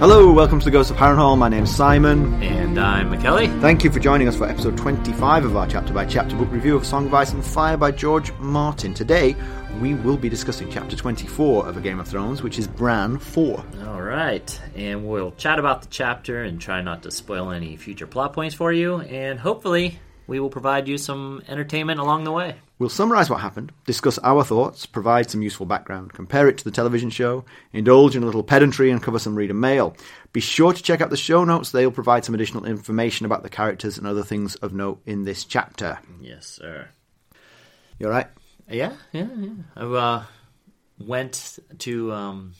[0.00, 1.36] Hello, welcome to the Ghost of Harrenhal.
[1.36, 2.42] My name's Simon.
[2.42, 3.60] And I'm McKelly.
[3.60, 6.74] Thank you for joining us for episode 25 of our chapter by chapter book review
[6.74, 8.94] of Song of Ice and Fire by George Martin.
[8.94, 9.36] Today,
[9.78, 13.62] we will be discussing chapter 24 of A Game of Thrones, which is Bran 4.
[13.88, 18.06] All right, and we'll chat about the chapter and try not to spoil any future
[18.06, 19.98] plot points for you, and hopefully,
[20.30, 22.54] we will provide you some entertainment along the way.
[22.78, 26.70] We'll summarise what happened, discuss our thoughts, provide some useful background, compare it to the
[26.70, 29.96] television show, indulge in a little pedantry, and cover some reader mail.
[30.32, 33.48] Be sure to check out the show notes, they'll provide some additional information about the
[33.48, 35.98] characters and other things of note in this chapter.
[36.20, 36.88] Yes, sir.
[37.98, 38.28] You alright?
[38.68, 39.50] Yeah, yeah, yeah.
[39.74, 40.24] I uh,
[41.00, 42.52] went to um,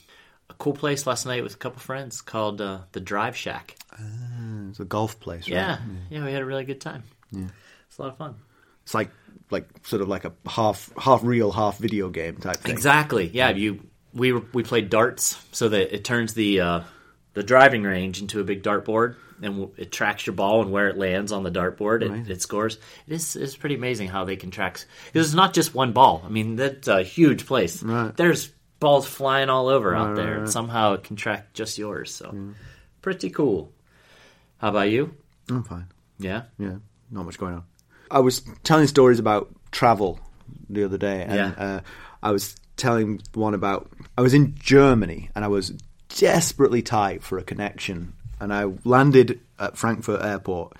[0.61, 3.75] cool place last night with a couple friends called uh, the Drive Shack.
[4.69, 5.55] It's a golf place, right?
[5.55, 5.79] Yeah,
[6.11, 7.03] yeah, we had a really good time.
[7.31, 7.47] Yeah,
[7.87, 8.35] it's a lot of fun.
[8.83, 9.09] It's like
[9.49, 12.71] like sort of like a half half real, half video game type thing.
[12.71, 13.27] Exactly.
[13.33, 13.81] Yeah, you
[14.13, 16.81] we were, we played darts so that it turns the uh,
[17.33, 20.97] the driving range into a big dartboard and it tracks your ball and where it
[20.97, 22.03] lands on the dartboard.
[22.03, 22.77] It, it scores.
[23.07, 24.85] It is it's pretty amazing how they can track.
[25.11, 26.21] Because it's not just one ball.
[26.23, 27.81] I mean, that's a huge place.
[27.81, 28.15] Right.
[28.15, 32.13] There's balls flying all over out there, and somehow it can track just yours.
[32.13, 32.35] So
[33.01, 33.71] pretty cool.
[34.57, 35.13] How about you?
[35.49, 35.87] I'm fine.
[36.19, 36.43] Yeah.
[36.59, 36.75] Yeah,
[37.09, 37.63] not much going on.
[38.09, 40.19] I was telling stories about travel
[40.69, 41.53] the other day, and Yeah.
[41.57, 41.79] uh,
[42.21, 45.71] I was telling one about I was in Germany and I was
[46.17, 50.73] desperately tight for a connection, and I landed at Frankfurt Airport.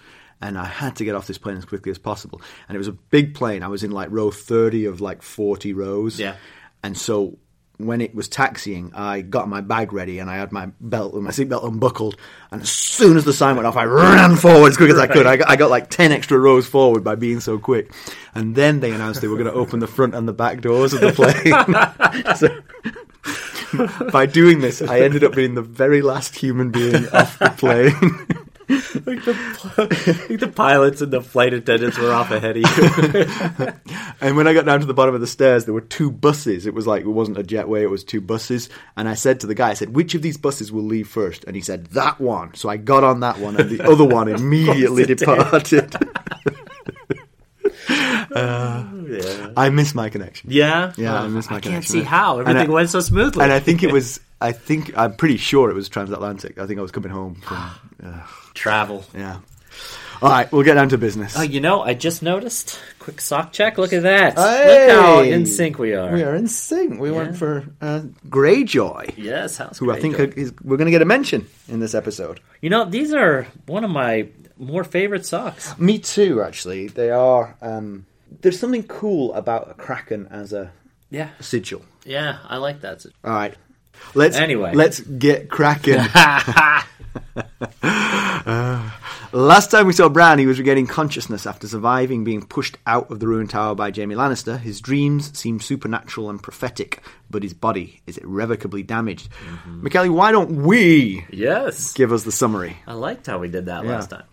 [0.43, 2.41] And I had to get off this plane as quickly as possible.
[2.67, 3.61] And it was a big plane.
[3.61, 6.19] I was in like row 30 of like 40 rows.
[6.19, 6.35] Yeah.
[6.81, 7.37] And so
[7.85, 11.23] when it was taxiing, I got my bag ready and I had my belt, and
[11.23, 12.17] my seatbelt unbuckled.
[12.51, 15.07] And as soon as the sign went off, I ran forward as quick as I
[15.07, 15.25] could.
[15.25, 17.93] I got, I got like 10 extra rows forward by being so quick.
[18.33, 20.93] And then they announced they were going to open the front and the back doors
[20.93, 22.35] of the plane.
[22.35, 27.49] so by doing this, I ended up being the very last human being off the
[27.49, 28.27] plane.
[29.05, 33.73] like, the, like the pilots and the flight attendants were off ahead of you.
[34.23, 36.67] And when I got down to the bottom of the stairs, there were two buses.
[36.67, 38.69] It was like it wasn't a jetway; it was two buses.
[38.95, 41.43] And I said to the guy, "I said, which of these buses will leave first?
[41.45, 44.27] And he said, "That one." So I got on that one, and the other one
[44.39, 45.95] immediately departed.
[48.29, 49.51] yeah.
[49.57, 50.51] I miss my connection.
[50.51, 51.71] Yeah, Yeah, I Uh, missed my connection.
[51.71, 53.43] I can't see how everything I- went so smoothly.
[53.43, 54.19] And I think it was.
[54.39, 56.57] I think I'm pretty sure it was transatlantic.
[56.57, 57.57] I think I was coming home from.
[58.03, 58.19] Uh,
[58.61, 59.03] travel.
[59.15, 59.39] yeah.
[60.21, 61.33] All right, we'll get down to business.
[61.35, 62.79] Oh, you know, I just noticed.
[62.99, 63.79] Quick sock check.
[63.79, 64.37] Look at that.
[64.37, 64.93] Hey!
[64.93, 66.13] Look how in sync we are.
[66.13, 66.99] we are in sync.
[66.99, 71.01] We went for uh, Greyjoy, Yes, how's who I think is, we're going to get
[71.01, 72.39] a mention in this episode.
[72.61, 74.27] You know, these are one of my
[74.57, 75.75] more favorite socks.
[75.79, 76.87] Me too, actually.
[76.89, 77.55] They are.
[77.59, 78.05] Um,
[78.41, 80.71] there's something cool about a kraken as a
[81.09, 81.81] Yeah, sigil.
[82.05, 83.03] yeah, I like that.
[83.23, 83.55] All right,
[84.13, 84.73] let's Anyway.
[84.75, 85.49] Let's get
[89.33, 93.21] Last time we saw Bran, he was regaining consciousness after surviving being pushed out of
[93.21, 94.59] the ruined tower by Jaime Lannister.
[94.59, 99.29] His dreams seem supernatural and prophetic, but his body is irrevocably damaged.
[99.31, 99.87] Mm-hmm.
[99.87, 102.75] McKelly, why don't we yes, give us the summary?
[102.85, 103.91] I liked how we did that Yeah.
[103.91, 104.23] last time.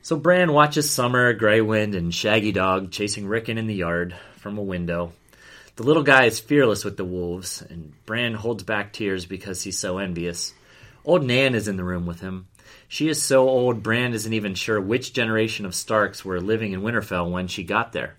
[0.00, 4.62] So Bran watches Summer, Grey Wind, and Shaggydog chasing Rickon in the yard from a
[4.62, 5.12] window.
[5.74, 9.78] The little guy is fearless with the wolves, and Bran holds back tears because he's
[9.78, 10.54] so envious.
[11.06, 12.48] Old Nan is in the room with him.
[12.88, 16.82] She is so old, Bran isn't even sure which generation of Starks were living in
[16.82, 18.16] Winterfell when she got there.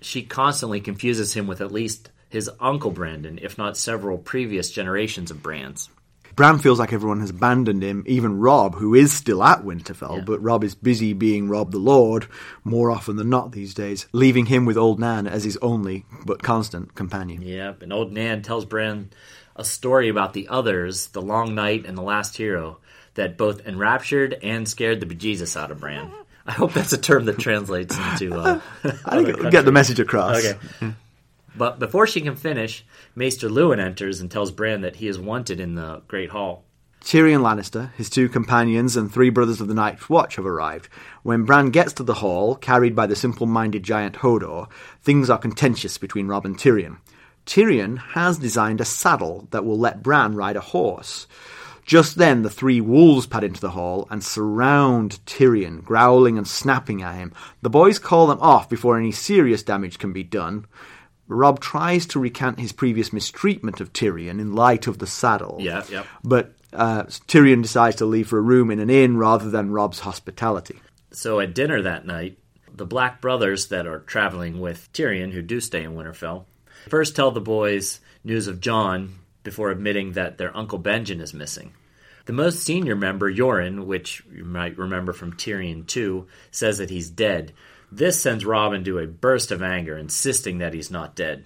[0.00, 5.30] She constantly confuses him with at least his uncle Brandon, if not several previous generations
[5.30, 5.88] of Brans.
[6.34, 10.24] Bran feels like everyone has abandoned him, even Robb, who is still at Winterfell, Yeah.
[10.24, 12.26] but Robb is busy being Robb the Lord
[12.64, 16.42] more often than not these days, leaving him with old Nan as his only but
[16.42, 17.40] constant companion.
[17.42, 19.10] Yep, and old Nan tells Bran
[19.56, 22.78] a story about the others, the Long Night and the Last Hero,
[23.14, 26.12] that both enraptured and scared the bejesus out of Bran.
[26.46, 28.34] I hope that's a term that translates into.
[28.34, 28.60] Uh,
[29.04, 30.44] I think it'll get the message across.
[30.44, 30.58] Okay.
[31.56, 32.84] But before she can finish,
[33.14, 36.64] Maester Luwin enters and tells Bran that he is wanted in the Great Hall.
[37.00, 40.88] Tyrion Lannister, his two companions, and three brothers of the Night's Watch have arrived.
[41.22, 44.68] When Bran gets to the hall, carried by the simple minded giant Hodor,
[45.02, 46.96] things are contentious between Robb and Tyrion.
[47.46, 51.26] Tyrion has designed a saddle that will let Bran ride a horse.
[51.84, 57.02] Just then, the three wolves pad into the hall and surround Tyrion, growling and snapping
[57.02, 57.32] at him.
[57.60, 60.64] The boys call them off before any serious damage can be done.
[61.28, 65.58] Robb tries to recant his previous mistreatment of Tyrion in light of the saddle.
[65.60, 66.04] Yeah, yeah.
[66.22, 70.00] But uh, Tyrion decides to leave for a room in an inn rather than Robb's
[70.00, 70.80] hospitality.
[71.12, 72.38] So at dinner that night,
[72.74, 76.44] the Black brothers that are traveling with Tyrion, who do stay in Winterfell,
[76.88, 81.74] first tell the boys news of Jon before admitting that their uncle Benjen is missing.
[82.26, 87.10] The most senior member, Yoren, which you might remember from Tyrion 2, says that he's
[87.10, 87.52] dead.
[87.92, 91.44] This sends Robb into a burst of anger, insisting that he's not dead.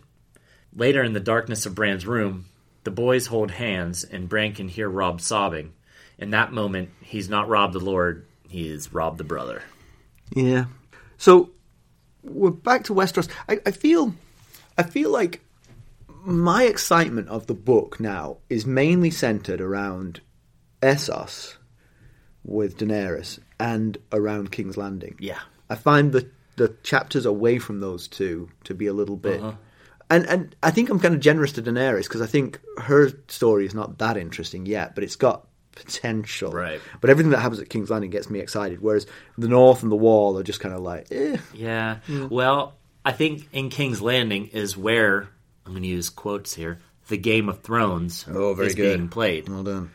[0.74, 2.46] Later in the darkness of Bran's room,
[2.84, 5.72] the boys hold hands, and Bran can hear Robb sobbing.
[6.16, 9.62] In that moment, he's not Robb the Lord, he is Robb the brother.
[10.34, 10.66] Yeah.
[11.16, 11.50] So
[12.22, 13.28] we're back to Westeros.
[13.48, 14.14] I, I feel,
[14.78, 15.42] I feel like
[16.24, 20.20] my excitement of the book now is mainly centered around
[20.80, 21.56] Essos
[22.44, 25.16] with Daenerys and around King's Landing.
[25.18, 25.40] Yeah.
[25.68, 29.40] I find the the chapters away from those two to be a little bit.
[29.40, 29.52] Uh-huh.
[30.10, 33.66] And and I think I'm kind of generous to Daenerys because I think her story
[33.66, 36.50] is not that interesting yet, but it's got potential.
[36.50, 36.80] Right.
[37.00, 38.80] But everything that happens at King's Landing gets me excited.
[38.80, 41.36] Whereas the North and the Wall are just kind of like, eh.
[41.54, 41.98] Yeah.
[42.30, 42.74] Well,
[43.08, 45.28] I think in King's Landing is where
[45.64, 46.78] I'm going to use quotes here.
[47.08, 48.98] The Game of Thrones Oh, very is good.
[48.98, 49.90] being played, Well done.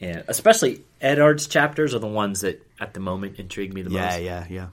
[0.00, 4.04] and especially Eddard's chapters are the ones that at the moment intrigue me the Yeah,
[4.06, 4.22] most.
[4.22, 4.46] yeah, yeah.
[4.48, 4.66] Yeah.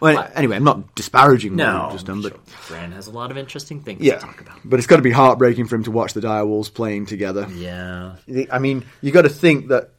[0.00, 2.38] Well, anyway, I'm not disparaging what No, we've just done, but.
[2.68, 4.58] Bran has a lot of interesting things yeah, to talk about.
[4.64, 7.48] but it's got to be heartbreaking for him to watch the direwolves playing together.
[7.54, 8.16] Yeah,
[8.52, 9.92] I mean, you got to think that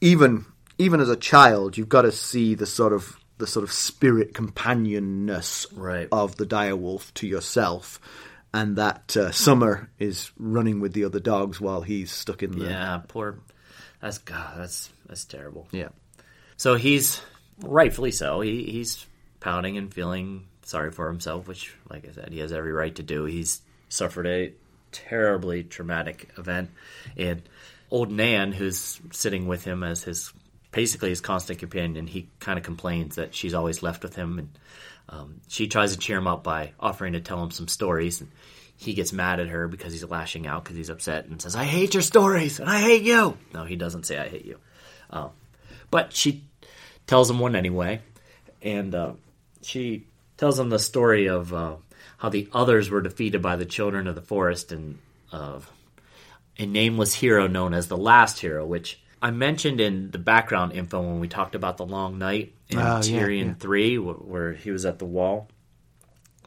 [0.00, 0.44] even
[0.78, 4.34] even as a child, you've got to see the sort of the sort of spirit
[4.34, 6.08] companionness Right.
[6.12, 8.00] of the direwolf to yourself,
[8.54, 12.66] and that uh, Summer is running with the other dogs while he's stuck in the
[12.66, 13.00] yeah.
[13.08, 13.38] Poor.
[14.00, 14.54] That's God.
[14.58, 15.68] That's that's terrible.
[15.72, 15.88] yeah.
[16.56, 17.20] So he's
[17.60, 18.40] rightfully so.
[18.40, 19.06] He he's
[19.40, 23.02] pouting and feeling sorry for himself, which, like I said, he has every right to
[23.02, 23.24] do.
[23.24, 24.52] He's suffered a
[24.92, 26.70] terribly traumatic event,
[27.16, 27.42] and
[27.90, 30.32] old Nan, who's sitting with him as his
[30.72, 34.58] basically his constant companion, he kind of complains that she's always left with him, and
[35.08, 38.20] um, she tries to cheer him up by offering to tell him some stories.
[38.20, 38.30] And,
[38.82, 41.64] he gets mad at her because he's lashing out because he's upset and says, "I
[41.64, 44.58] hate your stories and I hate you." No, he doesn't say, "I hate you,"
[45.10, 45.30] um,
[45.90, 46.44] but she
[47.06, 48.00] tells him one anyway,
[48.60, 49.12] and uh,
[49.62, 51.76] she tells him the story of uh,
[52.18, 54.98] how the others were defeated by the children of the forest and
[55.30, 55.70] of
[56.58, 61.00] a nameless hero known as the Last Hero, which I mentioned in the background info
[61.00, 63.54] when we talked about the Long Night in Oh, Tyrion yeah.
[63.54, 65.48] Three, where he was at the wall.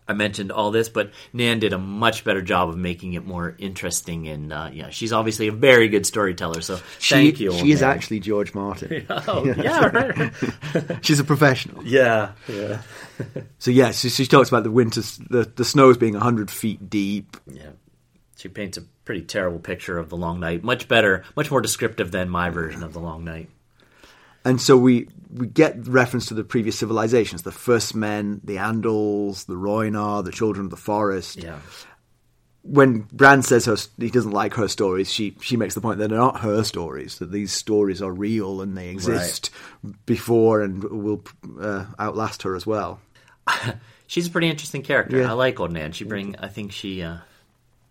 [0.07, 3.55] I mentioned all this, but Nan did a much better job of making it more
[3.57, 6.61] interesting, and uh, yeah, she's obviously a very good storyteller.
[6.61, 7.51] So She, thank you.
[7.53, 7.89] she is Nan.
[7.89, 9.07] actually George Martin.
[9.27, 10.29] Oh, yeah.
[11.01, 11.83] She's a professional.
[11.83, 12.81] yeah, yeah,
[13.57, 17.37] So yeah, she, she talks about the winters, the the snows being hundred feet deep.
[17.51, 17.69] yeah.
[18.37, 20.63] She paints a pretty terrible picture of the Long Night.
[20.63, 23.49] Much better, much more descriptive than my version of the Long Night.
[24.43, 29.45] And so we we get reference to the previous civilizations: the First Men, the Andals,
[29.45, 31.37] the Rhoynar, the Children of the Forest.
[31.37, 31.59] Yeah,
[32.61, 36.09] When Bran says her, he doesn't like her stories, she she makes the point that
[36.09, 39.49] they're not her stories; that these stories are real and they exist
[40.05, 41.23] before and will
[41.59, 42.99] uh, outlast her as well.
[44.07, 45.19] she's a pretty interesting character.
[45.19, 45.29] Yeah.
[45.31, 45.91] I like Old Nan.
[45.91, 47.17] She bring, I think she uh,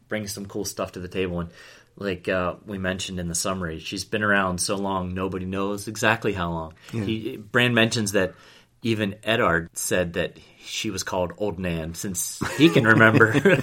[0.08, 1.40] brings some cool stuff to the table.
[1.40, 1.50] And
[1.96, 6.32] like uh, we mentioned in the summary, she's been around so long, nobody knows exactly
[6.32, 6.74] how long.
[6.90, 8.34] He, Bran mentions that
[8.82, 13.32] even Eddard said that she was called Old Nan since he can remember.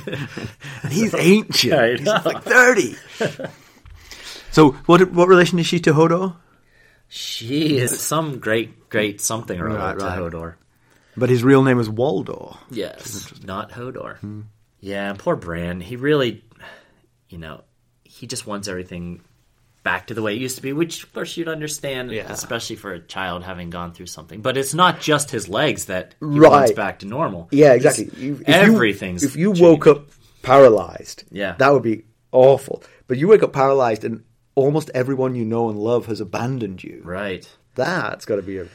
[0.84, 2.96] And he's ancient; he's like thirty.
[4.52, 6.36] so what what relation is she to Hodor?
[7.14, 10.20] she is some great, great something or other Right, to right.
[10.20, 10.54] Hodor.
[11.18, 12.58] But his real name is Waldor.
[12.70, 14.18] Yes, not Hodor.
[14.82, 15.80] Yeah, and poor Bran.
[15.80, 16.44] He really,
[17.30, 17.62] you know,
[18.04, 19.22] he just wants everything
[19.84, 22.32] back to the way it used to be, which of course you'd understand, Yeah.
[22.32, 24.42] especially for a child having gone through something.
[24.42, 26.50] But it's not just his legs that he Right.
[26.52, 27.48] wants back to normal.
[27.52, 28.10] Yeah, exactly.
[28.18, 29.62] You- if you- everything's if you changed.
[29.62, 30.08] woke up
[30.44, 31.56] paralyzed, Yeah.
[31.58, 32.84] that would be awful.
[33.08, 34.24] But you wake up paralyzed and
[34.54, 37.02] almost everyone you know and love has abandoned you.
[37.04, 37.48] right?
[37.76, 38.68] That's got to be a,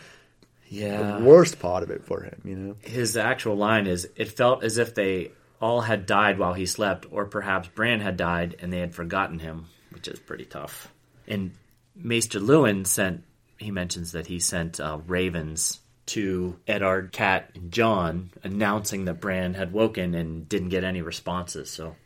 [0.69, 2.77] Yeah, the worst part of it for him, you know.
[2.81, 7.07] his actual line is it felt as if they all had died while he slept
[7.11, 10.93] or perhaps bran had died and they had forgotten him which is pretty tough
[11.27, 11.53] and
[11.95, 13.23] maester luwin sent
[13.59, 19.55] he mentions that he sent uh, ravens to Eddard, Cat, and Jon, announcing that Bran
[19.55, 21.71] had woken and didn't get any responses.
[21.71, 21.97] So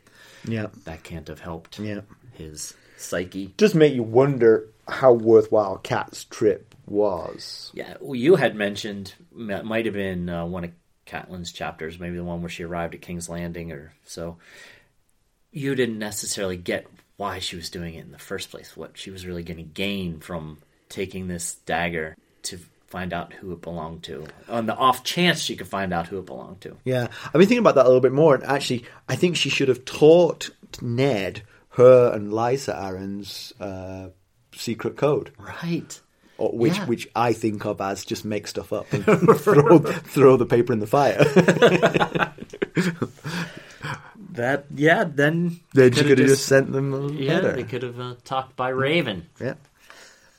[0.43, 2.01] Yeah, that can't have helped yeah.
[2.33, 3.53] his psyche.
[3.57, 7.71] Just make you wonder how worthwhile Cat's trip was.
[7.73, 10.71] Yeah, well, you had mentioned might have been uh, one of
[11.11, 14.37] Catelyn's chapters, maybe the one where she arrived at King's Landing, or so.
[15.51, 16.87] You didn't necessarily get
[17.17, 18.77] why she was doing it in the first place.
[18.77, 23.51] What she was really going to gain from taking this dagger to find out who
[23.53, 26.77] it belonged to, on the off chance she could find out who it belonged to.
[26.83, 29.49] Yeah, I've been thinking about that a little bit more, and actually, I think she
[29.49, 30.49] should have taught
[30.81, 34.09] Ned her and Lysa Arryn's uh,
[34.53, 35.31] secret code.
[35.37, 35.99] Right.
[36.49, 36.85] Which Yeah.
[36.85, 39.03] which I think of as just make stuff up and
[39.39, 41.23] throw throw the paper in the fire.
[44.33, 47.51] That yeah, then they coulda just just sent them a yeah, letter.
[47.53, 49.27] they could have uh, talked by Raven.
[49.41, 49.55] Yeah.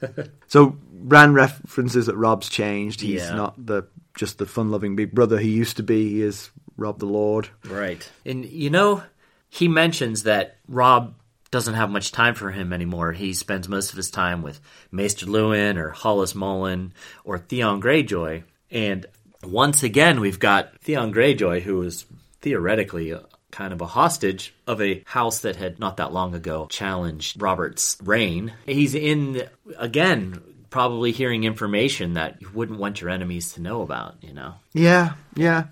[0.48, 3.02] so Bran references that Robb's changed.
[3.02, 3.34] He's Yeah.
[3.34, 3.82] not the
[4.16, 6.08] just the fun-loving big brother he used to be.
[6.08, 7.50] He is Robb the Lord.
[7.66, 8.08] Right.
[8.24, 9.02] And you know,
[9.50, 11.14] he mentions that Robb
[11.52, 13.12] doesn't have much time for him anymore.
[13.12, 16.92] He spends most of his time with Maester Luwin or Hallis Mollen
[17.24, 18.42] or Theon Greyjoy.
[18.70, 19.06] And
[19.44, 22.06] once again, we've got Theon Greyjoy, who is
[22.40, 23.14] theoretically
[23.50, 27.98] kind of a hostage of a house that had not that long ago challenged Robert's
[28.02, 28.54] reign.
[28.64, 34.16] He's in, again, probably hearing information that you wouldn't want your enemies to know about,
[34.22, 34.54] you know?
[34.72, 35.64] Yeah, yeah.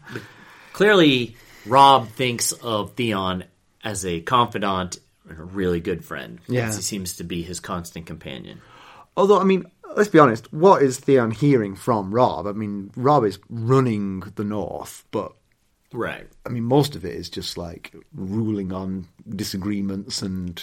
[0.74, 3.44] clearly Robb thinks of Theon
[3.82, 4.98] as a confidant
[5.38, 6.40] a really good friend.
[6.48, 6.66] Yeah.
[6.66, 8.60] He seems to be his constant companion.
[9.16, 9.64] Although, I mean,
[9.96, 10.52] let's be honest.
[10.52, 12.46] What is Theon hearing from Robb?
[12.46, 15.32] I mean, Robb is running the North, but
[15.92, 16.28] Right.
[16.46, 20.62] I mean, most of it is just like ruling on disagreements and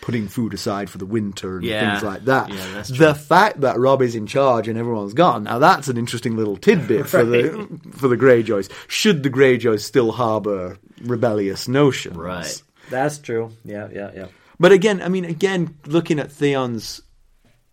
[0.00, 1.92] putting food aside for the winter and Yeah.
[1.92, 2.48] things like that.
[2.48, 5.96] Yeah, that's the fact that Robb is in charge and everyone's gone, now that's an
[5.96, 8.68] interesting little tidbit for the for the Greyjoys.
[8.88, 12.16] Should the Greyjoys still harbour rebellious notions?
[12.16, 12.62] Right.
[12.90, 13.50] That's true.
[13.64, 14.26] Yeah, yeah, yeah.
[14.60, 17.00] But again, I mean, again, looking at Theon's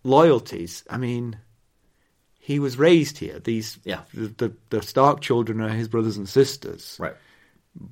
[0.02, 1.38] loyalties, I mean,
[2.38, 3.38] he was raised here.
[3.38, 4.02] These, Yeah.
[4.14, 7.14] the, the, Stark children are his brothers and sisters Right.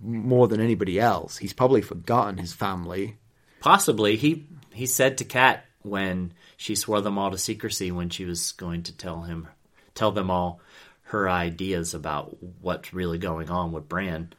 [0.02, 1.36] more than anybody else.
[1.36, 3.18] He's probably forgotten his family.
[3.60, 8.24] Possibly he he said to Cat when she swore them all to secrecy when she
[8.24, 9.48] was going to tell him
[9.94, 10.60] tell them all
[11.02, 14.32] her ideas about what's really going on with Bran.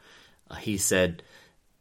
[0.50, 1.22] Uh, he said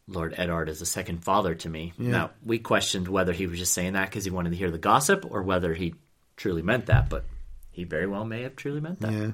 [0.09, 1.93] Lord Eddard is a second father to me.
[1.97, 4.77] Now, we questioned whether he was just saying that because he wanted to hear the
[4.77, 5.95] gossip or whether he
[6.35, 7.25] truly meant that, but
[7.71, 9.11] he very well may have truly meant that.
[9.11, 9.31] Yeah.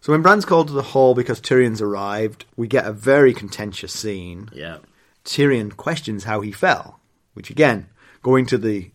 [0.00, 3.92] So when Bran's called to the hall because Tyrion's arrived, we get a very contentious
[3.92, 4.48] scene.
[4.52, 4.78] Yeah.
[5.24, 7.00] Tyrion questions how he fell,
[7.34, 7.88] which again,
[8.22, 8.90] going to the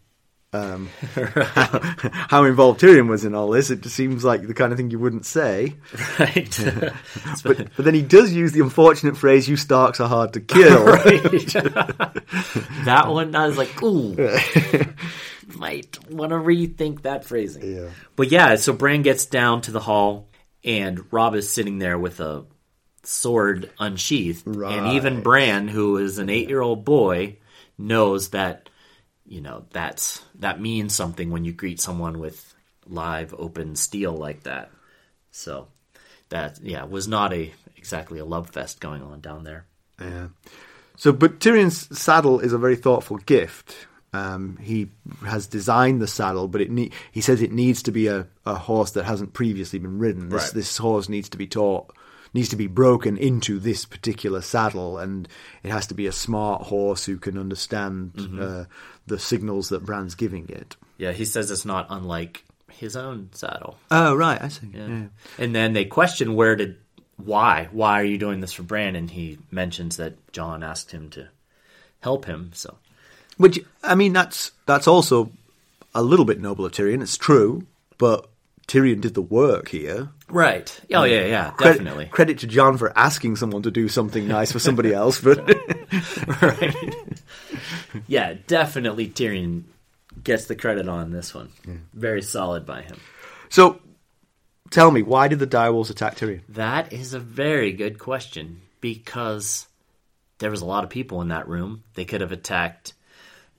[0.56, 1.80] um, how,
[2.12, 5.00] how involved Tyrion was in all this, it seems like the kind of thing you
[5.00, 5.76] wouldn't say.
[6.20, 6.60] Right.
[7.44, 10.86] But, but then he does use the unfortunate phrase, "You Starks are hard to kill."
[12.86, 14.16] that one, I was like, ooh.
[15.56, 17.76] Might want to rethink that phrasing.
[17.76, 17.90] Yeah.
[18.16, 20.28] But yeah, so Bran gets down to the hall,
[20.64, 22.46] and Robb is sitting there with a
[23.04, 24.48] sword unsheathed.
[24.48, 27.38] And even Bran, who is an eight year old boy,
[27.78, 28.70] knows that,
[29.28, 32.54] you know, that's that means something when you greet someone with
[32.88, 34.72] live open steel like that.
[35.32, 35.68] So
[36.30, 39.66] that yeah, was not a exactly a love fest going on down there.
[40.00, 40.28] Yeah.
[40.98, 43.76] So, but Tyrion's saddle is a very thoughtful gift.
[44.14, 44.92] Um, he
[45.26, 48.56] has designed the saddle, but it ne- he says it needs to be a, a
[48.56, 50.30] horse that hasn't previously been ridden.
[50.30, 50.54] This Right.
[50.54, 51.94] this horse needs to be taught,
[52.34, 55.28] needs to be broken into this particular saddle, and
[55.64, 58.64] it has to be a smart horse who can understand uh,
[59.08, 60.76] the signals that Bran's giving it.
[60.98, 63.78] Yeah, he says it's not unlike his own saddle.
[63.92, 64.68] Oh, right, I see.
[64.74, 65.06] Yeah.
[65.38, 66.78] And then they question where did
[67.18, 68.96] why why are you doing this for Bran?
[68.96, 71.30] And he mentions that Jon asked him to
[72.02, 72.52] help him.
[72.54, 72.78] So
[73.38, 75.32] Which I mean, that's that's also
[75.94, 77.02] a little bit noble of Tyrion.
[77.02, 77.66] It's true,
[77.98, 78.28] but
[78.68, 80.10] Tyrion did the work here.
[80.30, 82.06] right, oh yeah, yeah, Credit- definitely.
[82.08, 85.38] Credit to Jon for asking someone to do something nice for somebody else, but
[86.42, 86.76] right.
[88.08, 89.08] yeah, definitely.
[89.08, 89.64] Tyrion
[90.24, 91.50] gets the credit on this one.
[91.94, 92.98] Very solid by him.
[93.50, 93.80] so
[94.72, 96.42] tell me, why did the direwolves attack Tyrion?
[96.50, 99.68] That is a very good question because
[100.40, 101.84] there was a lot of people in that room.
[101.94, 102.94] They could have attacked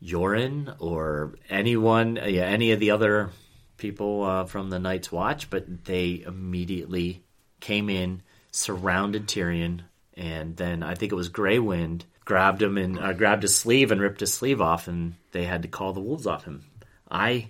[0.03, 3.31] Yoren or anyone, yeah, any of the other
[3.77, 7.23] people uh, from the Night's Watch, but they immediately
[7.61, 9.83] came in, surrounded Tyrion,
[10.15, 13.91] and then I think it was Grey Wind grabbed him and uh, grabbed his sleeve
[13.91, 16.65] and ripped his sleeve off, and they had to call the wolves off him.
[17.11, 17.49] I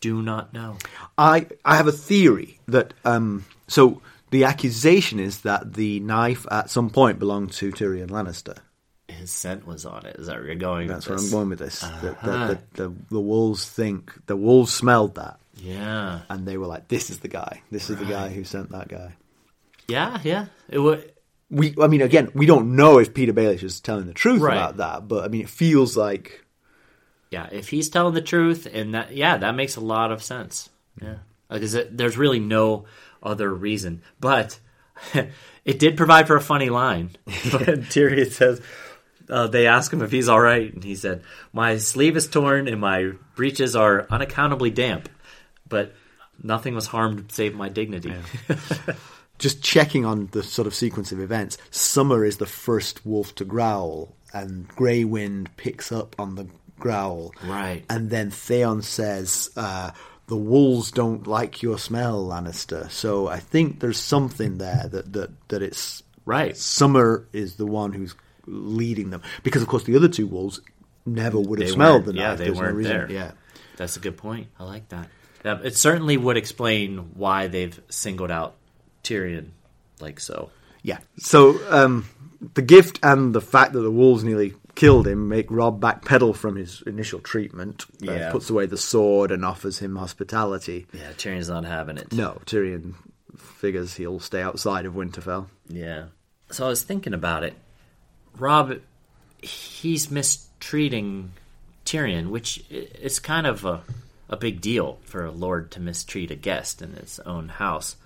[0.00, 0.78] do not know.
[1.16, 6.70] I I have a theory that um so the accusation is that the knife at
[6.70, 8.58] some point belonged to Tyrion Lannister.
[9.20, 10.16] His scent was on it.
[10.16, 10.88] Is that where you're going?
[10.88, 11.80] That's where I'm going with this.
[11.80, 12.46] The, the, Uh-huh.
[12.74, 17.10] the, the, the wolves think the wolves smelled that, Yeah, and they were like, "This
[17.10, 17.62] is the guy.
[17.70, 19.14] This is the guy who sent that guy."
[19.88, 20.46] yeah, yeah.
[20.68, 21.12] It would.
[21.50, 24.54] We, I mean, again, we don't know if Petyr Baelish is telling the truth Right.
[24.56, 26.44] about that, but I mean, it feels like
[27.30, 30.70] Yeah, if he's telling the truth, and that, yeah, that makes a lot of sense.
[31.02, 31.16] Yeah,
[31.50, 32.84] because it, there's really no
[33.22, 34.02] other reason.
[34.20, 34.60] But
[35.64, 37.10] it did provide for a funny line.
[37.26, 38.60] Tyrion says,
[39.30, 41.22] uh, they ask him if he's all right, and he said,
[41.52, 45.08] "My sleeve is torn and my breeches are unaccountably damp,
[45.68, 45.94] but
[46.42, 48.14] nothing was harmed save my dignity."
[49.38, 51.56] just checking on the sort of sequence of events.
[51.70, 56.46] Summer is the first wolf to growl, and Grey Wind picks up on the
[56.78, 57.32] growl.
[57.44, 57.84] Right.
[57.88, 59.92] And then Theon says, uh,
[60.26, 65.48] "The wolves don't like your smell, Lannister." So I think there's something there that that
[65.48, 66.56] that it's Right.
[66.56, 68.14] Summer is the one who's
[68.50, 70.60] leading them because, of course, the other two wolves
[71.06, 72.20] never would have They smelled the knife.
[72.22, 73.10] yeah, they There's weren't reason- there.
[73.10, 73.30] Yeah.
[73.76, 74.48] That's a good point.
[74.58, 75.08] I like that.
[75.64, 78.56] It certainly would explain why they've singled out
[79.02, 79.48] Tyrion
[80.00, 80.50] like so.
[80.82, 80.98] Yeah.
[81.18, 82.06] So um,
[82.54, 86.56] the gift and the fact that the wolves nearly killed him make Robb backpedal from
[86.56, 87.86] his initial treatment.
[88.06, 88.32] Uh, Yeah.
[88.32, 90.86] puts away the sword and offers him hospitality.
[90.92, 92.12] Yeah, Tyrion's not having it.
[92.12, 92.94] No, Tyrion
[93.38, 95.46] figures he'll stay outside of Winterfell.
[95.68, 96.04] Yeah.
[96.50, 97.54] So I was thinking about it.
[98.36, 98.80] Robb,
[99.42, 101.32] he's mistreating
[101.84, 103.82] Tyrion, which is kind of a,
[104.28, 107.96] a big deal for a lord to mistreat a guest in his own house.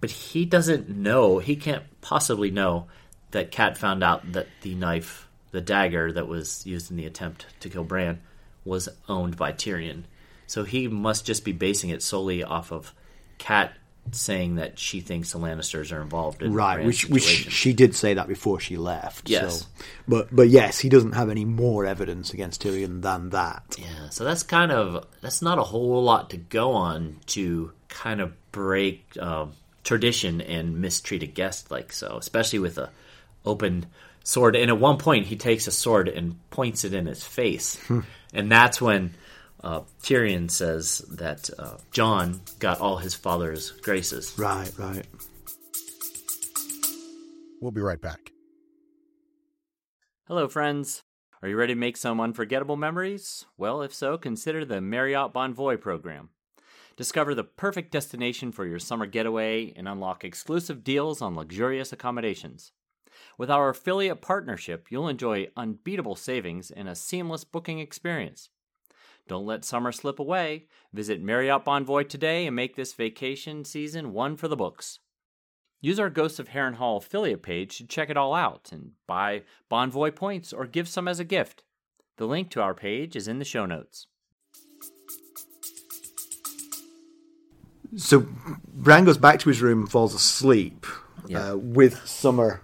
[0.00, 2.86] But he doesn't know, he can't possibly know
[3.30, 7.46] that Cat found out that the knife, the dagger that was used in the attempt
[7.60, 8.20] to kill Bran,
[8.64, 10.04] was owned by Tyrion.
[10.46, 12.92] So he must just be basing it solely off of
[13.38, 13.72] Cat
[14.14, 18.14] saying that she thinks the Lannisters are involved in Right, which which she did say
[18.14, 19.28] that before she left.
[19.28, 19.60] Yes.
[19.60, 19.66] So,
[20.06, 23.76] but but yes, he doesn't have any more evidence against Tyrion than that.
[23.78, 28.20] Yeah, so that's kind of that's not a whole lot to go on to kind
[28.20, 29.52] of break um,
[29.84, 32.90] tradition and mistreat a guest like so, especially with a
[33.44, 33.86] open
[34.24, 34.56] sword.
[34.56, 37.78] And at one point, he takes a sword and points it in his face,
[38.32, 39.14] and that's when
[39.62, 44.38] uh, Tyrion says that uh, Jon got all his father's graces.
[44.38, 45.06] Right, right.
[47.60, 48.32] We'll be right back.
[50.28, 51.02] Hello, friends.
[51.42, 53.44] Are you ready to make some unforgettable memories?
[53.56, 56.30] Well, if so, consider the Marriott Bonvoy program.
[56.96, 62.72] Discover the perfect destination for your summer getaway and unlock exclusive deals on luxurious accommodations.
[63.38, 68.50] With our affiliate partnership, you'll enjoy unbeatable savings and a seamless booking experience.
[69.28, 70.66] Don't let summer slip away.
[70.92, 75.00] Visit Marriott Bonvoy today and make this vacation season one for the books.
[75.80, 80.14] Use our Ghosts of Harrenhal affiliate page to check it all out and buy Bonvoy
[80.14, 81.64] points or give some as a gift.
[82.18, 84.06] The link to our page is in the show notes.
[87.96, 88.26] So
[88.74, 90.86] Bran goes back to his room and falls asleep
[91.26, 91.52] Yeah.
[91.52, 92.60] uh, with Summer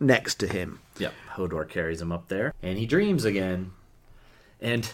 [0.00, 0.80] next to him.
[0.98, 3.72] Yep, Hodor carries him up there, and he dreams again.
[4.60, 4.90] And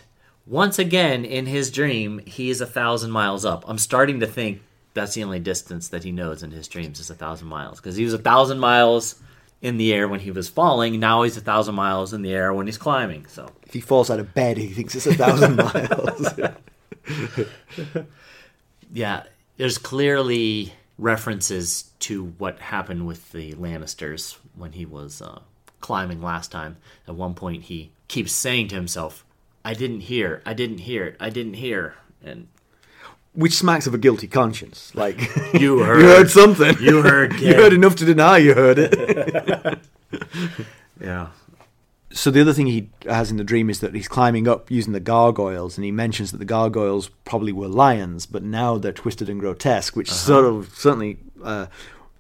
[0.47, 3.65] once again, in his dream, he is a thousand miles up.
[3.67, 7.11] I'm starting to think that's the only distance that he knows in his dreams is
[7.11, 9.21] a thousand miles because he was a thousand miles
[9.61, 11.01] in the air when he was falling.
[11.01, 13.27] Now he's a thousand miles in the air when he's climbing.
[13.27, 15.57] So If he falls out of bed, he thinks it's a thousand
[17.07, 17.99] miles.
[18.93, 19.23] yeah,
[19.57, 25.41] there's clearly references to what happened with the Lannisters when he was uh,
[25.81, 26.77] climbing last time.
[27.09, 29.24] At one point, he keeps saying to himself,
[29.65, 30.43] "I didn't hear.
[30.45, 31.17] I didn't hear it.
[31.21, 32.49] I didn't hear." And
[33.35, 34.95] Which smacks of a guilty conscience.
[34.95, 35.19] Like
[35.55, 36.31] You heard, you heard.
[36.31, 36.77] something.
[36.81, 39.79] You heard, you heard enough to deny you heard it.
[41.01, 41.29] yeah,
[42.13, 44.93] so the other thing he has in the dream is that he's climbing up using
[44.93, 49.29] the gargoyles, and he mentions that the gargoyles probably were lions, but now they're twisted
[49.29, 51.67] and grotesque, which sort of certainly uh,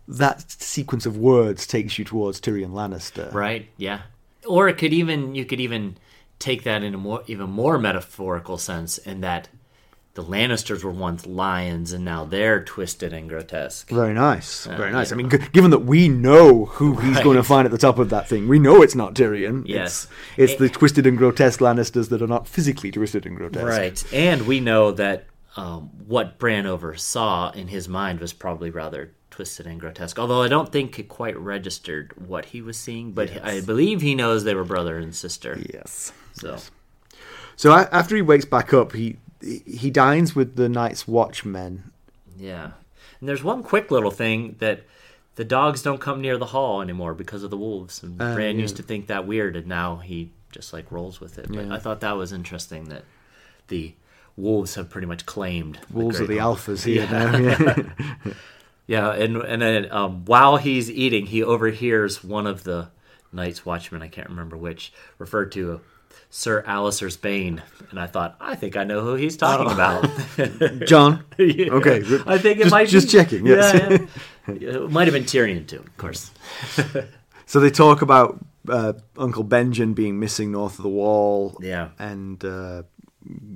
[0.09, 3.33] that sequence of words takes you towards Tyrion Lannister.
[3.33, 3.68] right.
[3.76, 4.00] Yeah,
[4.46, 5.96] or it could even you could even
[6.38, 9.49] take that in a more even more metaphorical sense, in that
[10.14, 13.88] the Lannisters were once lions and now they're twisted and grotesque.
[13.90, 15.11] Very nice, very nice.
[15.11, 15.14] yeah.
[15.14, 17.99] I mean, g- given that we know who he's going to find at the top
[17.99, 19.64] of that thing, we know it's not Tyrion.
[19.66, 20.07] Yes.
[20.37, 23.66] it's, it's the twisted and grotesque Lannisters that are not physically twisted and grotesque.
[23.66, 29.12] Right, and we know that um, what Bran oversaw in his mind was probably rather
[29.31, 30.16] twisted and grotesque.
[30.20, 34.14] Although I don't think it quite registered what he was seeing, but I believe he
[34.14, 35.59] knows they were brother and sister.
[35.73, 36.12] Yes.
[36.35, 36.59] So
[37.57, 41.90] So a- after he wakes back up, he he dines with the Night's Watchmen.
[42.38, 42.70] yeah,
[43.20, 44.83] and there's one quick little thing that
[45.37, 48.03] the dogs don't come near the hall anymore because of the wolves.
[48.03, 48.62] And Uh, Bran yeah.
[48.62, 51.47] used to think that weird, and now he just like rolls with it.
[51.49, 51.75] But Yeah.
[51.75, 53.05] I thought that was interesting that
[53.68, 53.94] the
[54.37, 56.57] wolves have pretty much claimed the Wolves are the Hall.
[56.57, 57.11] alphas here Yeah.
[57.31, 57.37] now.
[57.38, 58.33] Yeah.
[58.87, 62.88] Yeah, and and then um, while he's eating, he overhears one of the
[63.33, 65.81] Night's Watchmen, I can't remember which, referred to
[66.37, 70.05] Sir Alliser's Bane, and I thought, I think I know who he's talking about.
[70.85, 71.25] Jon.
[71.38, 71.70] Yeah.
[71.75, 71.99] Okay.
[72.27, 73.73] I think it Just- might just be- checking, yes.
[73.73, 74.70] Yeah, yeah.
[74.83, 76.33] it might have been Tyrion too, of course.
[77.47, 81.57] So they talk about uh, Uncle Benjen being missing north of the wall.
[81.61, 81.90] Yeah.
[81.99, 82.85] And uh,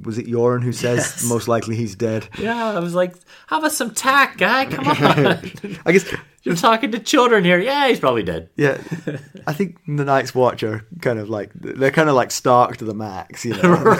[0.03, 1.25] was it Yoren who says Yes.
[1.29, 2.29] most likely he's dead?
[2.39, 3.15] Yeah, I was like,
[3.47, 4.67] how about some tact, guy?
[4.67, 5.79] Come on.
[5.87, 7.59] I guess, You're talking to children here.
[7.59, 8.49] Yeah, he's probably dead.
[8.57, 8.79] yeah.
[9.47, 12.85] I think the Night's Watch are kind of like they're kind of like Stark to
[12.85, 13.45] the max.
[13.45, 13.97] You know,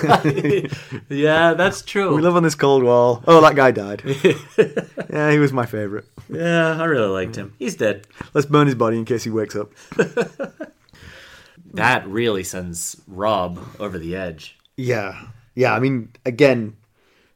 [1.09, 2.15] yeah, that's true.
[2.15, 3.23] we live on this cold wall.
[3.27, 4.03] Oh, that guy died.
[5.11, 6.05] yeah, he was my favorite.
[6.29, 7.55] yeah, I really liked him.
[7.59, 8.07] He's dead.
[8.35, 9.73] Let's burn his body in case he wakes up.
[11.75, 14.57] That really sends Robb over the edge.
[14.77, 15.21] Yeah,
[15.59, 15.75] yeah.
[15.75, 16.77] I mean, again,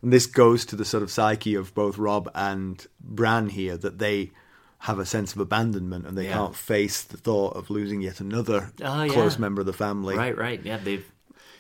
[0.03, 3.99] and this goes to the sort of psyche of both Robb and Bran here that
[3.99, 4.31] they
[4.79, 6.35] have a sense of abandonment and they Yeah.
[6.35, 9.13] can't face the thought of losing yet another Oh, yeah.
[9.13, 10.61] close member of the family Right, right.
[10.65, 11.05] Yeah, they've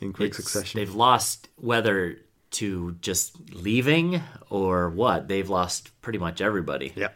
[0.00, 0.78] in quick succession.
[0.80, 2.16] They've lost whether
[2.52, 4.20] to just leaving
[4.50, 5.28] or what.
[5.28, 6.92] They've lost pretty much everybody.
[6.96, 7.08] Yeah.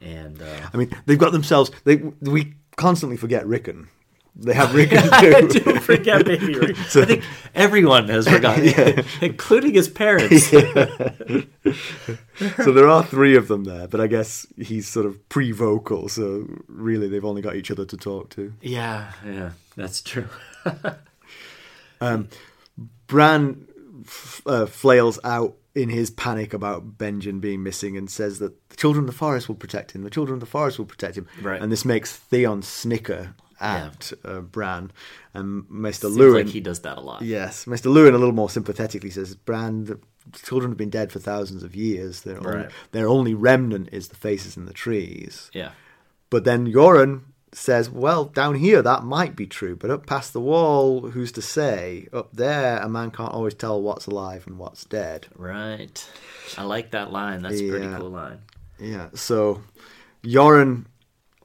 [0.00, 1.70] And uh, I mean, they've got themselves.
[1.84, 3.88] They we constantly forget Rickon.
[4.36, 5.48] They have Rickon too.
[5.60, 6.76] don't forget Baby Rick.
[6.78, 7.22] I think
[7.54, 10.48] everyone has forgotten, including his parents.
[10.48, 10.64] so
[12.72, 17.08] there are three of them there, but I guess he's sort of pre-vocal, so really
[17.08, 18.52] they've only got each other to talk to.
[18.60, 20.26] Yeah, yeah, that's true.
[23.06, 23.66] Bran
[24.04, 28.76] f- uh, flails out in his panic about Benjen being missing and says that the
[28.76, 30.02] children of the forest will protect him.
[30.02, 31.26] The children of the forest will protect him.
[31.42, 31.60] Right.
[31.60, 34.90] And this makes Theon snicker at uh, Bran.
[35.32, 36.02] And Mr.
[36.02, 36.44] Seems Luwin.
[36.44, 37.22] like he does that a lot.
[37.22, 39.98] Yes, Maester Luwin a little more sympathetically says, Bran, the
[40.32, 42.22] children have been dead for thousands of years.
[42.22, 45.50] Their, only, their only remnant is the faces in the trees.
[45.52, 45.70] Yeah.
[46.30, 50.40] But then Yoren says, well, down here that might be true, but up past the
[50.40, 52.08] wall, who's to say?
[52.12, 55.28] Up there, a man can't always tell what's alive and what's dead.
[55.36, 56.06] Right.
[56.58, 57.42] I like that line.
[57.42, 58.40] That's a pretty cool line.
[58.78, 59.62] Yeah, so
[60.24, 60.86] Yoren,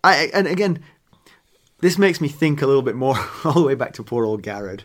[0.04, 0.84] I and again,
[1.82, 3.16] this makes me think a little bit more
[3.46, 4.84] all the way back to poor old Gared.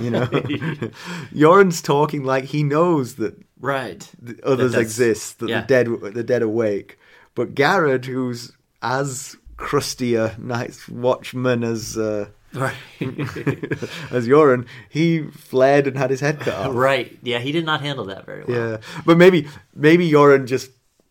[0.00, 0.26] You know,
[1.32, 4.08] Yoren's talking like he knows that Right.
[4.20, 5.60] the others that's- exist, that yeah.
[5.62, 6.98] the dead the dead awake.
[7.34, 12.74] But Gared, who's as crusty a night's watchman as uh, Right.
[13.00, 16.74] as Yoren, he fled and had his head cut off.
[16.74, 17.16] right.
[17.22, 18.56] Yeah, he did not handle that very well.
[18.72, 18.76] Yeah,
[19.06, 20.70] but maybe maybe Yoren just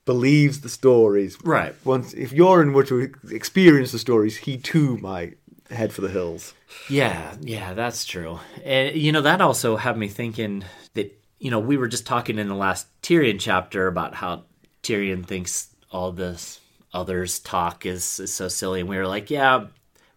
[0.10, 1.38] believes the stories.
[1.44, 1.76] Right.
[1.86, 5.38] Once, if Yoren were to experience the stories, he too might
[5.70, 6.56] head for the hills.
[6.90, 8.40] Yeah, yeah, that's true.
[8.66, 12.40] And you know, that also had me thinking that you know we were just talking
[12.40, 14.46] in the last Tyrion chapter about how
[14.82, 16.60] Tyrion thinks all this
[16.92, 19.68] others talk is, is so silly, and we were like, yeah,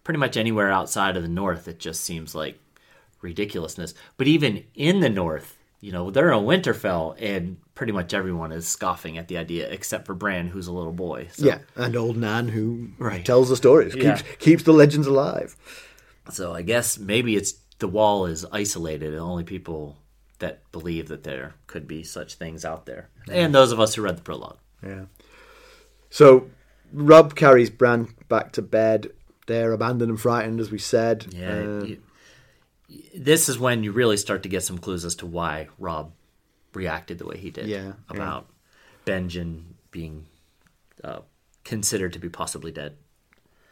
[0.05, 2.59] pretty much anywhere outside of the North, it just seems like
[3.21, 3.93] ridiculousness.
[4.17, 8.67] But even in the North, you know, they're in Winterfell, and pretty much everyone is
[8.67, 11.29] scoffing at the idea, except for Bran, who's a little boy.
[11.33, 13.23] So, Yeah, and old Nan who Right.
[13.25, 14.15] tells the stories, Yeah.
[14.17, 15.57] keeps keeps the legends alive.
[16.31, 19.99] So I guess maybe it's the wall is isolated, and only people
[20.39, 24.03] that believe that there could be such things out there, and those of us who
[24.03, 24.59] read the prologue.
[24.85, 25.07] Yeah.
[26.11, 26.49] So
[26.93, 29.11] Robb carries Bran back to bed.
[29.49, 31.27] They're abandoned and frightened, as we said.
[31.31, 31.87] Yeah, Uh,
[33.15, 36.13] this is when you really start to get some clues as to why Robb
[36.75, 37.67] reacted the way he did.
[37.67, 38.49] Yeah, about
[39.07, 40.27] Benjen being
[41.05, 41.21] uh,
[41.65, 42.97] considered to be possibly dead.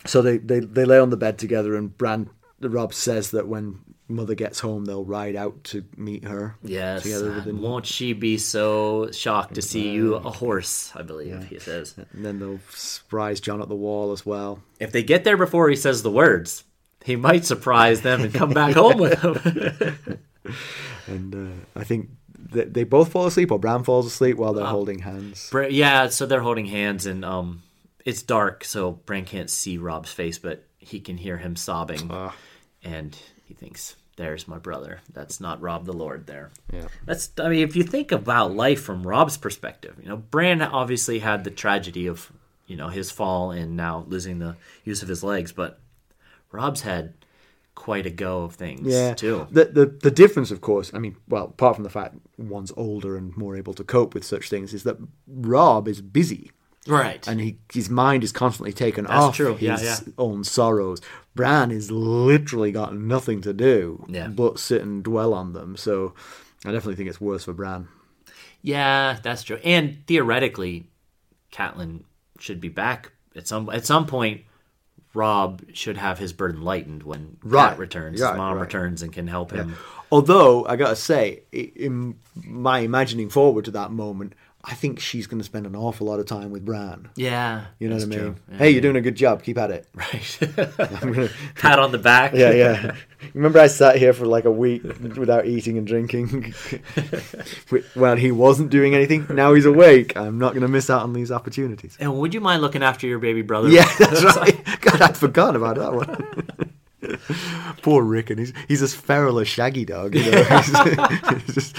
[0.06, 2.30] So they, they, they lay on the bed together, and Bran
[2.60, 6.56] Robb says that when Mother gets home, they'll ride out to meet her.
[6.62, 10.90] Yes, together with the, won't she be so shocked to see you a horse?
[10.94, 11.94] I believe he says.
[12.12, 14.62] and then they'll surprise Jon at the wall as well.
[14.78, 16.64] If they get there before he says the words,
[17.04, 20.18] he might surprise them and come back home with them.
[21.06, 22.10] And uh, I think
[22.52, 25.50] that they both fall asleep, or Bran falls asleep while they're holding hands.
[25.50, 27.62] Bra- yeah, so they're holding hands, and um,
[28.04, 32.10] it's dark, so Bran can't see Robb's face, but he can hear him sobbing,
[32.82, 35.00] and he thinks, "There's my brother.
[35.12, 36.50] That's not Robb the Lord." There.
[36.72, 36.88] Yeah.
[37.04, 37.30] That's.
[37.38, 41.44] I mean, if you think about life from Robb's perspective, you know, Bran obviously had
[41.44, 42.30] the tragedy of,
[42.66, 45.78] you know, his fall and now losing the use of his legs, but
[46.52, 47.14] Robb's had
[47.74, 49.46] quite a go of things Yeah, too.
[49.50, 53.16] The, the the difference, of course, I mean, well, apart from the fact one's older
[53.16, 56.50] and more able to cope with such things, is that Robb is busy.
[56.86, 57.28] Right.
[57.28, 59.54] and he his mind is constantly taken That's off true.
[59.54, 59.98] his Yeah, yeah.
[60.16, 61.00] own sorrows.
[61.34, 64.28] Bran is literally got nothing to do Yeah.
[64.28, 65.76] but sit and dwell on them.
[65.76, 66.14] So
[66.64, 67.88] I definitely think it's worse for Bran.
[68.62, 69.58] Yeah, that's true.
[69.62, 70.86] And theoretically,
[71.52, 72.04] Catelyn
[72.38, 74.42] should be back at some at some point.
[75.12, 77.70] Robb should have his burden lightened when Right.
[77.70, 78.20] Cat returns.
[78.20, 78.62] Right, his mom right.
[78.62, 79.76] returns and can help him.
[80.12, 85.38] Although I gotta say, in my imagining forward to that moment, I think she's going
[85.38, 87.08] to spend an awful lot of time with Bran.
[87.16, 88.36] Yeah, You know what I mean?
[88.50, 88.58] Yeah.
[88.58, 89.42] Hey, you're doing a good job.
[89.42, 89.86] Keep at it.
[89.94, 90.38] Right.
[91.56, 92.34] Pat on the back.
[92.34, 92.94] Yeah, yeah.
[93.32, 96.54] Remember, I sat here for like a week without eating and drinking
[97.94, 99.26] while he wasn't doing anything.
[99.30, 100.16] Now he's awake.
[100.16, 101.96] I'm not going to miss out on these opportunities.
[102.00, 103.68] And would you mind looking after your baby brother?
[103.68, 104.58] Yeah, that's right.
[104.80, 106.59] God, I'd forgotten about that one.
[107.82, 110.14] Poor Rick, and he's he's as feral as Shaggydog.
[110.14, 110.42] You know?
[110.42, 111.76] He's- he's just-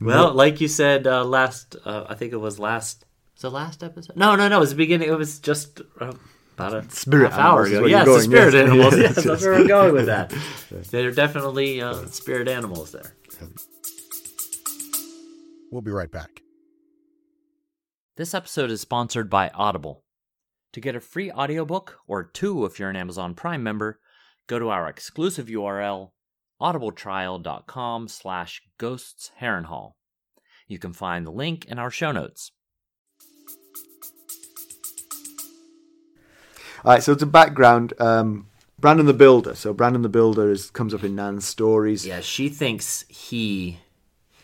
[0.00, 3.04] Well, like you said uh, last, uh, I think it was last.
[3.34, 4.16] Was it last episode?
[4.16, 4.56] No, no, no.
[4.56, 5.08] It was the beginning.
[5.08, 6.12] It was just uh,
[6.56, 7.80] about a Spirit half hour ago.
[7.82, 8.68] where Yes, you're the going, spirit yes.
[8.68, 8.96] animals.
[8.96, 9.24] Yes, Yes, yes.
[9.24, 10.34] that's where we're going with that.
[10.90, 13.14] They're definitely uh, spirit animals there.
[15.70, 16.42] We'll be right back.
[18.16, 20.02] This episode is sponsored by Audible.
[20.72, 24.00] To get a free audiobook, or two if you're an Amazon Prime member,
[24.48, 26.10] go to our exclusive URL,
[26.60, 29.92] audibletrial.com slash ghosts Harrenhal.
[30.66, 32.50] You can find the link in our show notes.
[36.84, 37.92] All right, so it's a background.
[38.00, 38.46] Um,
[38.78, 39.54] Brandon the Builder.
[39.54, 42.06] So Brandon the Builder is, comes up in Nan's stories.
[42.06, 43.78] Yeah, she thinks he.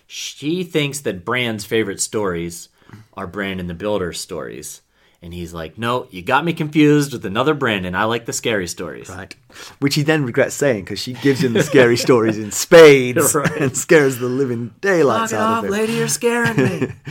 [0.07, 2.69] She thinks that Bran's favorite stories
[3.15, 4.83] are Brandon the Builder's stories.
[5.25, 7.95] And he's like, no, you got me confused with another Brandon.
[7.95, 9.09] I like the scary stories.
[9.09, 9.35] Right.
[9.79, 13.51] Which he then regrets saying because she gives him the scary stories in spades Right.
[13.61, 15.71] and scares the living daylights Knock out off, of him.
[15.71, 16.93] lady, you're scaring me.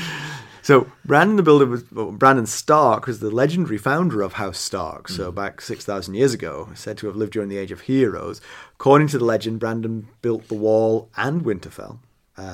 [0.61, 5.09] So Brandon the Builder was well, Brandon Stark was the legendary founder of House Stark.
[5.09, 5.35] So Mm.
[5.35, 8.39] back six thousand years ago, said to have lived during the Age of Heroes.
[8.75, 11.97] According to the legend, Brandon built the Wall and Winterfell.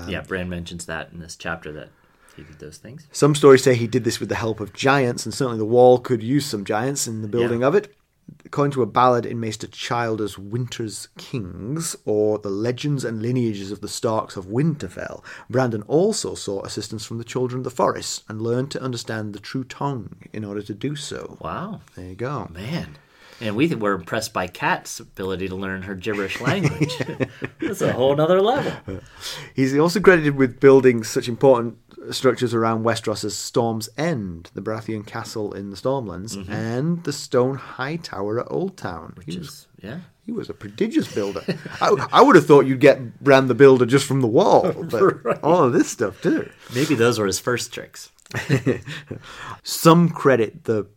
[0.07, 1.89] yeah, Bran mentions that in this chapter that
[2.39, 3.07] he did those things.
[3.11, 5.99] Some stories say he did this with the help of giants, and certainly the wall
[5.99, 7.67] could use some giants in the building Yeah.
[7.67, 7.95] of it.
[8.45, 13.81] According to a ballad in Maester Childer's Winter's Kings, or the legends and lineages of
[13.81, 18.39] the Starks of Winterfell, Brandon also sought assistance from the Children of the Forest and
[18.41, 21.37] learned to understand the true tongue in order to do so.
[21.41, 22.49] Wow, There you go.
[22.53, 22.97] man.
[23.41, 26.93] And we were impressed by Cat's ability to learn her gibberish language.
[27.61, 28.73] That's a whole other level.
[29.55, 31.77] He's also credited with building such important
[32.11, 37.55] structures around Westeros as Storm's End, the Baratheon castle in the Stormlands, and the stone
[37.55, 39.13] high tower at Old Town.
[39.15, 39.99] He Which was is, yeah.
[40.25, 41.41] He was a prodigious builder.
[41.81, 45.43] I, I would have thought you'd get Bran the Builder just from the wall, but
[45.43, 46.49] all of this stuff too.
[46.75, 48.11] Maybe those were his first tricks.
[49.63, 50.87] Some credit the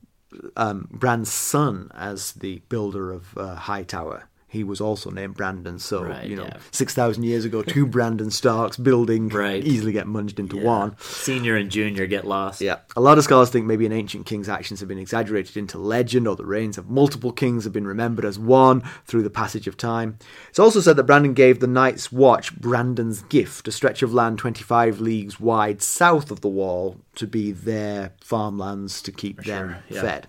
[0.57, 4.29] um, Bran's son as the builder of uh, Hightower.
[4.53, 6.59] He was also named Brandon, so Right, you know, yeah.
[6.73, 9.65] six thousand years ago, two Brandon Starks building Right.
[9.65, 10.95] easily get munged into one.
[11.01, 12.61] Senior and junior get lost.
[12.61, 12.81] Yeah.
[12.95, 16.29] A lot of scholars think maybe an ancient king's actions have been exaggerated into legend,
[16.29, 19.79] or the reigns of multiple kings have been remembered as one through the passage of
[19.79, 20.19] time.
[20.51, 24.37] It's also said that Brandon gave the Night's Watch Brandon's Gift, a stretch of land
[24.39, 29.97] 25 leagues wide south of the wall, to be their farmlands to keep them sure,
[29.97, 30.01] yeah.
[30.03, 30.27] fed.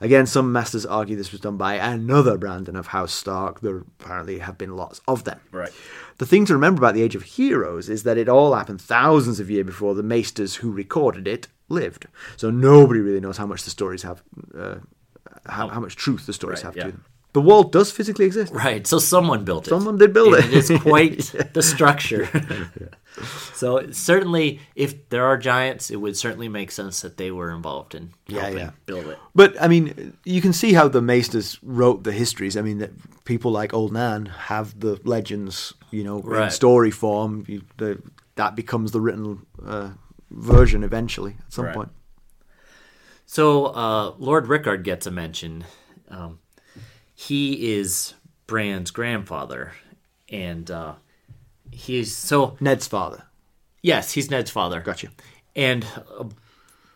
[0.00, 3.60] Again, some masters argue this was done by another Brandon of House Stark.
[3.60, 5.40] There apparently have been lots of them.
[5.50, 5.72] Right.
[6.18, 9.40] The thing to remember about the Age of Heroes is that it all happened thousands
[9.40, 12.06] of years before the maesters who recorded it lived.
[12.36, 14.22] So nobody really knows how much the stories have,
[14.56, 14.76] uh,
[15.46, 16.84] how, how much truth the stories Right, have yeah.
[16.84, 17.04] to them.
[17.34, 18.52] The wall does physically exist.
[18.52, 18.86] Right.
[18.86, 19.70] So someone built it.
[19.70, 20.46] Someone did build it.
[20.46, 21.18] It is quite
[21.52, 22.28] the structure.
[23.54, 27.94] So certainly, if there are giants, it would certainly make sense that they were involved
[27.94, 28.70] in Yeah, helping yeah.
[28.86, 29.18] build it.
[29.34, 32.56] But I mean, you can see how the maesters wrote the histories.
[32.56, 32.92] I mean, that
[33.24, 37.44] people like Old Nan have the legends, you know, in story form.
[37.48, 38.02] You, the,
[38.36, 39.90] that becomes the written uh,
[40.30, 41.74] version eventually at some Right.
[41.74, 41.88] point.
[43.26, 45.64] So uh, Lord Rickard gets a mention.
[46.08, 46.38] Um,
[47.14, 48.14] he is
[48.46, 49.72] Bran's grandfather,
[50.30, 50.94] and uh,
[51.70, 53.24] he's so Ned's father.
[53.82, 54.80] yes, he's Ned's father.
[54.80, 55.08] Gotcha.
[55.56, 55.86] And
[56.18, 56.24] uh,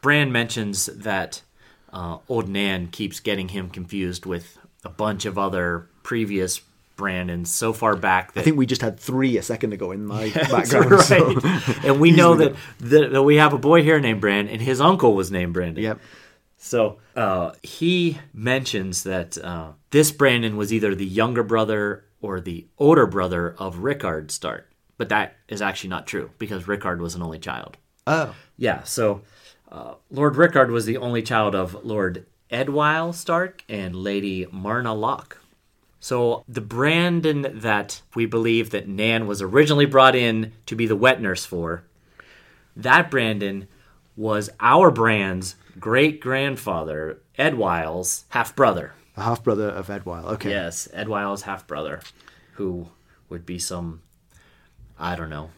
[0.00, 1.42] Bran mentions that
[1.92, 6.61] uh, old Nan keeps getting him confused with a bunch of other previous
[6.96, 10.04] Brandons so far back that I think we just had three a second ago in
[10.04, 10.90] my That's background.
[10.92, 11.02] right.
[11.02, 11.35] so-
[11.85, 14.80] and we know that, that, that we have a boy here named Bran, and his
[14.80, 15.82] uncle was named Brandon.
[15.82, 16.00] Yep.
[16.58, 22.66] So uh, he mentions that uh, this Brandon was either the younger brother or the
[22.78, 27.22] older brother of Rickard Stark, but that is actually not true because Rickard was an
[27.22, 27.76] only child.
[28.06, 28.35] Oh.
[28.56, 28.85] Yeah.
[28.85, 29.20] So
[29.70, 35.38] uh, Lord Rickard was the only child of Lord Edwyle Stark and Lady Marna Locke.
[36.00, 40.96] So the Brandon that we believe that Nan was originally brought in to be the
[40.96, 41.85] wet nurse for,
[42.74, 43.68] that Brandon
[44.16, 48.94] was our Brand's great grandfather, Edwyle's half brother.
[49.16, 50.25] A half brother of Edwyle.
[50.35, 50.51] Okay.
[50.51, 52.01] Yes, Edwyle's half brother,
[52.55, 52.88] who
[53.29, 54.01] would be some,
[54.98, 55.51] I don't know,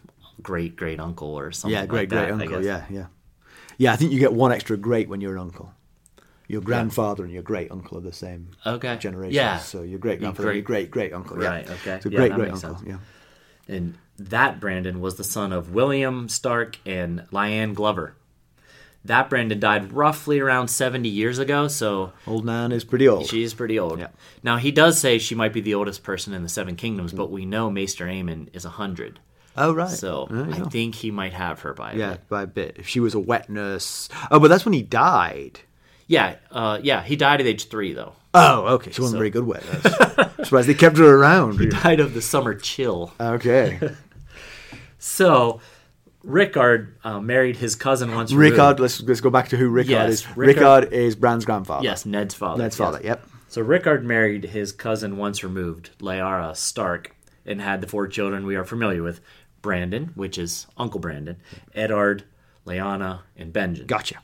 [0.43, 1.73] great great uncle or something.
[1.79, 2.64] Yeah, great like great I uncle.
[2.64, 3.07] Yeah, yeah.
[3.79, 5.73] Yeah, I think you get one extra great when you're an uncle.
[6.47, 8.97] Your grandfather and your great uncle are the same Okay.
[8.99, 9.35] generation.
[9.35, 9.59] Yeah.
[9.59, 11.40] So your great grandfather, your great- great great uncle.
[11.43, 11.49] Yeah.
[11.49, 12.01] Right, okay.
[12.03, 12.77] So Yeah, great great uncle.
[12.77, 12.83] sense.
[12.87, 12.99] Yeah.
[13.67, 18.14] And that Brandon was the son of William Stark and Lyanne Glover.
[19.07, 23.27] That Brandon died roughly around 70 years ago, so Old Nan is pretty old.
[23.27, 23.99] she is pretty old.
[23.99, 24.09] Yeah.
[24.43, 27.31] Now, he does say she might be the oldest person in the Seven Kingdoms, but
[27.31, 29.21] we know Maester Aemon is 100.
[29.59, 29.90] oh right.
[29.90, 32.29] So I think he might have her by a yeah, bit.
[32.31, 32.77] by a bit.
[32.79, 34.09] If she was a wet nurse.
[34.31, 35.61] Oh, but that's when he died.
[36.07, 38.14] Yeah, uh, yeah, he died at age three, though.
[38.33, 38.90] Oh, okay.
[38.90, 40.27] She wasn't very good wet nurse.
[40.45, 41.61] Surprised they kept her around.
[41.61, 43.12] He died of the summer chill.
[43.21, 43.79] Okay.
[44.99, 45.61] So,
[46.25, 48.33] Rickard uh, married his cousin once.
[48.33, 50.37] Rickard, let's let's go back to who Rickard Yes, is.
[50.37, 51.85] Rickard- Rickard, is Bran's grandfather.
[51.85, 52.63] Yes, Ned's father.
[52.63, 52.87] Ned's yes.
[52.87, 53.01] father.
[53.05, 53.27] Yep.
[53.49, 57.15] So Rickard married his cousin once removed, Lyarra Stark,
[57.47, 59.21] and had the four children we are familiar with:
[59.61, 61.37] Brandon, which is Uncle Brandon,
[61.75, 62.25] Eddard,
[62.67, 63.87] Lyanna, and Benjen.
[63.87, 64.17] Gotcha.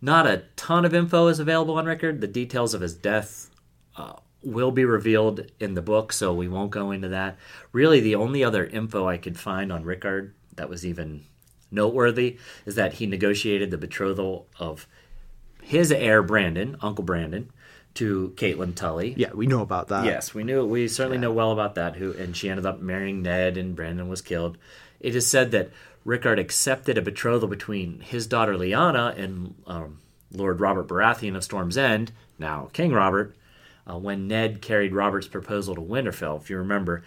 [0.00, 2.20] Not a ton of info is available on Rickard.
[2.20, 3.50] The details of his death
[3.96, 7.36] uh, will be revealed in the book, so we won't go into that.
[7.72, 11.24] Really, the only other info I could find on Rickard that was even
[11.70, 14.86] noteworthy is that he negotiated the betrothal of
[15.62, 17.50] his heir, Brandon, Uncle Brandon,
[17.94, 19.14] to Catelyn Tully.
[19.16, 20.04] Yeah, we know about that.
[20.04, 20.66] Yes, we knew.
[20.66, 21.96] We certainly know well about that.
[21.96, 24.58] Who and she ended up marrying Ned, and Brandon was killed.
[25.00, 25.70] It is said that
[26.04, 31.78] Rickard accepted a betrothal between his daughter Lyanna and um, Lord Robert Baratheon of Storm's
[31.78, 33.34] End, now King Robert,
[33.90, 36.38] uh, when Ned carried Robert's proposal to Winterfell.
[36.38, 37.02] If you remember,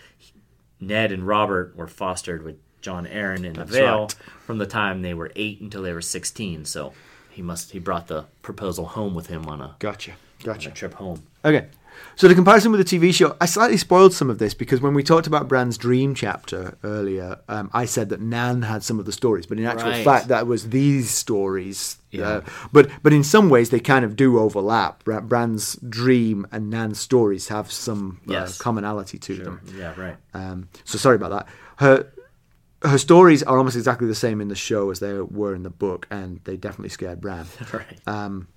[0.79, 4.13] Ned and Robert were fostered with Jon Arryn in the Vale right.
[4.45, 6.65] from the time they were eight until they were sixteen.
[6.65, 6.93] So
[7.31, 10.11] he must he brought the proposal home with him on a, Gotcha.
[10.11, 10.69] on a Gotcha.
[10.71, 11.23] trip home.
[11.43, 11.67] Okay.
[12.15, 14.95] So the comparison with the TV show, I slightly spoiled some of this because when
[14.95, 19.05] we talked about Bran's dream chapter earlier, um, I said that Nan had some of
[19.05, 20.03] the stories, but in actual Right.
[20.03, 21.97] fact, that was these stories.
[22.11, 22.27] Yeah.
[22.27, 22.41] Uh,
[22.71, 25.03] but but in some ways, they kind of do overlap.
[25.03, 29.61] Bra- Bran's dream and Nan's stories have some uh, commonality to them.
[29.77, 30.15] Yeah, right.
[30.33, 31.47] Um, so sorry about that.
[31.77, 32.07] Her
[32.83, 35.69] her stories are almost exactly the same in the show as they were in the
[35.69, 37.45] book, and they definitely scared Bran.
[37.73, 37.99] right.
[38.07, 38.47] Um,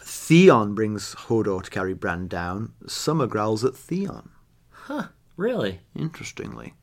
[0.00, 2.72] Theon brings Hodor to carry Bran down.
[2.86, 4.30] Summer growls at Theon.
[4.70, 5.80] Huh, really?
[5.94, 6.74] Interestingly,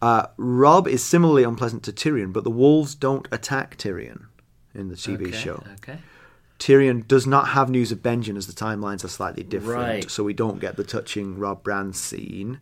[0.00, 4.26] uh, Robb is similarly unpleasant to Tyrion, but the wolves don't attack Tyrion
[4.74, 5.64] in the TV Okay, show.
[5.74, 5.98] Okay.
[6.58, 10.10] Tyrion does not have news of Benjen as the timelines are slightly different, Right.
[10.10, 12.60] so we don't get the touching Robb Bran scene.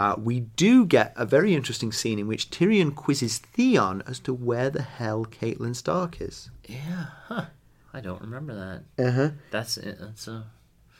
[0.00, 4.32] Uh, we do get a very interesting scene in which Tyrion quizzes Theon as to
[4.32, 6.48] where the hell Catelyn Stark is.
[6.66, 7.08] Yeah.
[7.26, 7.44] Huh.
[7.92, 8.54] I don't remember
[8.96, 9.06] that.
[9.06, 9.30] Uh huh.
[9.50, 9.98] That's it.
[10.00, 10.46] that's a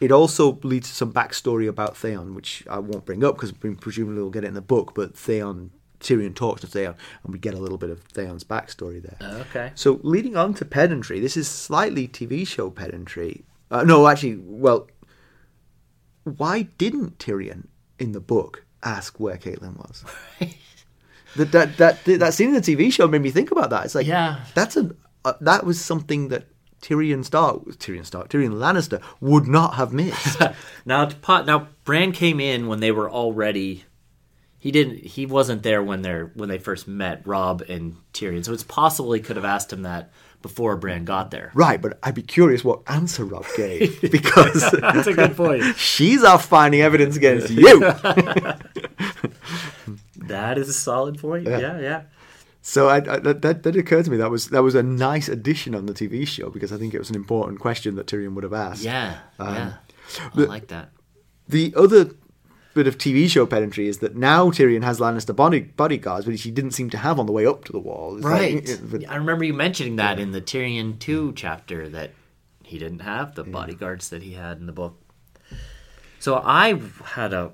[0.03, 4.21] It also leads to some backstory about Theon, which I won't bring up because presumably
[4.21, 4.93] we'll get it in the book.
[4.95, 9.01] But Theon, Tyrion talks to Theon, and we get a little bit of Theon's backstory
[9.01, 9.17] there.
[9.49, 9.73] okay.
[9.77, 13.45] So leading on to pedantry, this is slightly TV show pedantry.
[13.71, 14.89] Uh, no, actually, well,
[16.25, 20.05] why didn't Tyrion in the book ask where Catelyn was?
[21.37, 23.85] that, that that that scene in the TV show made me think about that.
[23.85, 24.41] It's like, Yeah.
[24.55, 24.91] that's a
[25.25, 26.45] uh, that was something that
[26.83, 30.41] Tyrion Stark, Tyrion Stark, Tyrion Lannister would not have missed.
[30.87, 33.85] Now now Bran came in when they were already
[34.59, 38.45] he didn't he wasn't there when they're when they first met Robb and Tyrion.
[38.45, 40.11] So it's possible he could have asked him that
[40.43, 41.51] before Bran got there.
[41.55, 45.63] right, but I'd be curious what answer Robb gave because That's a good point.
[45.77, 47.81] she's off finding evidence against you.
[50.17, 51.47] That is a solid point.
[51.47, 52.03] Yeah, yeah.
[52.63, 54.17] So I, I, that, that that occurred to me.
[54.19, 56.99] That was that was a nice addition on the TV show because I think it
[56.99, 58.83] was an important question that Tyrion would have asked.
[58.83, 59.19] Yeah.
[59.39, 59.73] Um, yeah.
[60.37, 60.91] I like that.
[61.49, 62.11] The other
[62.75, 66.51] bit of TV show pedantry is that now Tyrion has Lannister body, bodyguards, which he
[66.51, 68.17] didn't seem to have on the way up to the wall.
[68.17, 68.69] It's like- Right.
[68.69, 72.13] it- but- I remember you mentioning that in the Tyrion 2 chapter that
[72.63, 74.97] he didn't have the bodyguards that he had in the book.
[76.19, 77.53] So I had a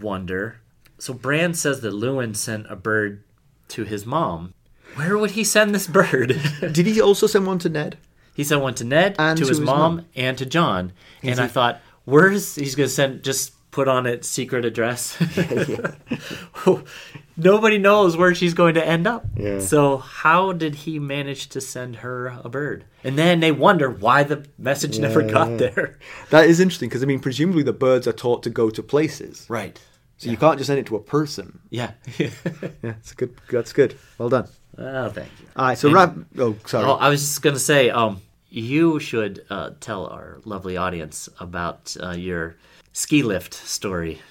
[0.00, 0.56] wonder.
[0.98, 3.22] So Bran says that Luwin sent a bird
[3.68, 4.54] to his mom.
[4.94, 6.40] Where would he send this bird?
[6.72, 7.98] Did he also send one to Ned?
[8.34, 10.04] he sent one to Ned, And to, to his, his mom, mom.
[10.14, 10.92] and to Jon.
[11.22, 15.18] and I thought, where's he's going to send just put on its secret address.
[17.36, 19.26] Nobody knows where she's going to end up.
[19.36, 19.60] Yeah.
[19.60, 22.86] So how did he manage to send her a bird?
[23.04, 25.98] And then they wonder why the message never got there.
[26.30, 29.44] That is interesting because I mean, presumably the birds are taught to go to places,
[29.50, 29.78] Right.
[30.16, 31.58] so you can't just send it to a person.
[31.68, 31.90] Yeah.
[32.18, 32.30] Yeah,
[32.82, 33.34] it's good.
[33.50, 33.98] That's good.
[34.16, 34.48] Well done.
[34.78, 35.46] oh, thank you.
[35.54, 36.16] All right, so wrap.
[36.38, 36.86] Oh, sorry.
[36.86, 41.94] Oh, I was just gonna say, um, you should uh, tell our lovely audience about
[42.02, 42.56] uh, your
[42.96, 44.20] ski lift story.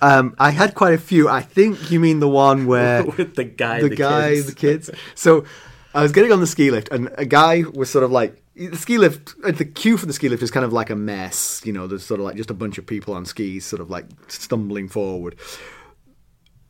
[0.00, 1.28] Um, I had quite a few.
[1.28, 4.46] I think you mean the one where With the guy, the, the, guy, kids.
[4.46, 4.90] the kids.
[5.14, 5.44] So
[5.92, 8.78] I was getting on the ski lift, and a guy was sort of like the
[8.78, 9.34] ski lift.
[9.44, 11.60] uh, The queue for the ski lift is kind of like a mess.
[11.62, 13.90] You know, there's sort of like just a bunch of people on skis, sort of
[13.90, 15.36] like stumbling forward.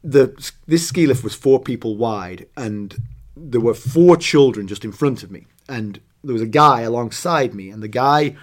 [0.02, 0.34] The
[0.66, 2.96] this ski lift was four people wide, and
[3.36, 7.54] there were four children just in front of me, and there was a guy alongside
[7.54, 8.36] me, and the guy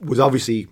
[0.00, 0.66] was obviously.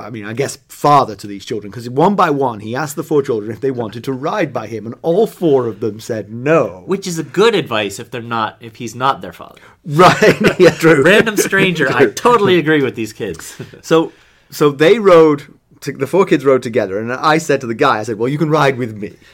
[0.00, 3.04] I mean, I guess father to these children because one by one he asked the
[3.04, 6.30] four children if they wanted to ride by him, and all four of them said
[6.30, 6.82] no.
[6.86, 9.60] Which is a good advice if they're not, if he's not their father.
[9.84, 10.40] Right.
[10.58, 11.04] yeah, true.
[11.04, 11.88] Random stranger.
[11.90, 13.60] I totally agree with these kids.
[13.82, 14.12] So,
[14.50, 15.54] so they rode.
[15.82, 18.28] To, the four kids rode together, and I said to the guy, I said, "Well,
[18.28, 19.16] you can ride with me."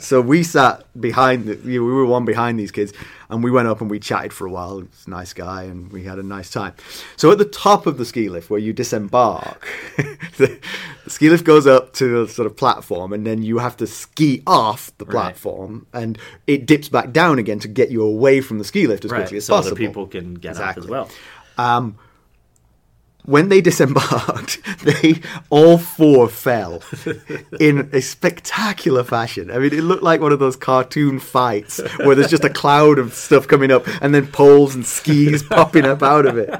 [0.00, 1.46] So we sat behind.
[1.46, 2.92] The, we were one behind these kids,
[3.30, 4.82] and we went up and we chatted for a while.
[5.06, 6.74] A nice guy, and we had a nice time.
[7.16, 9.68] So at the top of the ski lift, where you disembark,
[10.38, 10.58] the,
[11.04, 13.86] the ski lift goes up to a sort of platform, and then you have to
[13.86, 18.58] ski off the platform, and it dips back down again to get you away from
[18.58, 19.76] the ski lift as quickly as so possible.
[19.76, 20.80] other people can get Exactly.
[20.82, 21.10] off as well.
[21.76, 21.96] Um,
[23.24, 25.20] when they disembarked, they
[25.50, 26.82] all four fell
[27.60, 29.50] in a spectacular fashion.
[29.50, 32.98] I mean, it looked like one of those cartoon fights where there's just a cloud
[32.98, 36.50] of stuff coming up and then poles and skis popping up out of it.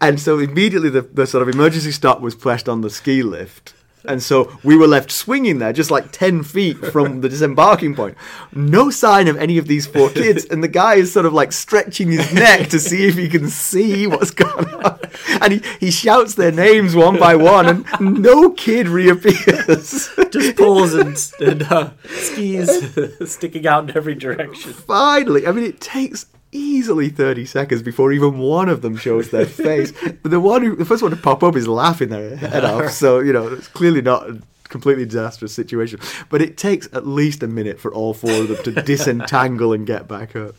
[0.00, 3.74] And so immediately the, the sort of emergency stop was pressed on the ski lift.
[4.08, 8.16] And so we were left swinging there, just like 10 feet from the disembarking point.
[8.52, 10.46] No sign of any of these four kids.
[10.46, 13.48] And the guy is sort of like stretching his neck to see if he can
[13.48, 14.98] see what's going on.
[15.42, 20.08] And he, he shouts their names one by one, and no kid reappears.
[20.30, 22.68] Just poles and, and uh, skis
[23.30, 24.72] sticking out in every direction.
[24.72, 29.46] Finally, I mean, it takes easily 30 seconds before even one of them shows their
[29.66, 29.92] face.
[30.22, 32.90] But the one who, the first one to pop up is laughing their head off.
[32.92, 35.98] So, you know, it's clearly not a completely disastrous situation.
[36.30, 39.86] But it takes at least a minute for all four of them to disentangle and
[39.86, 40.54] get back up.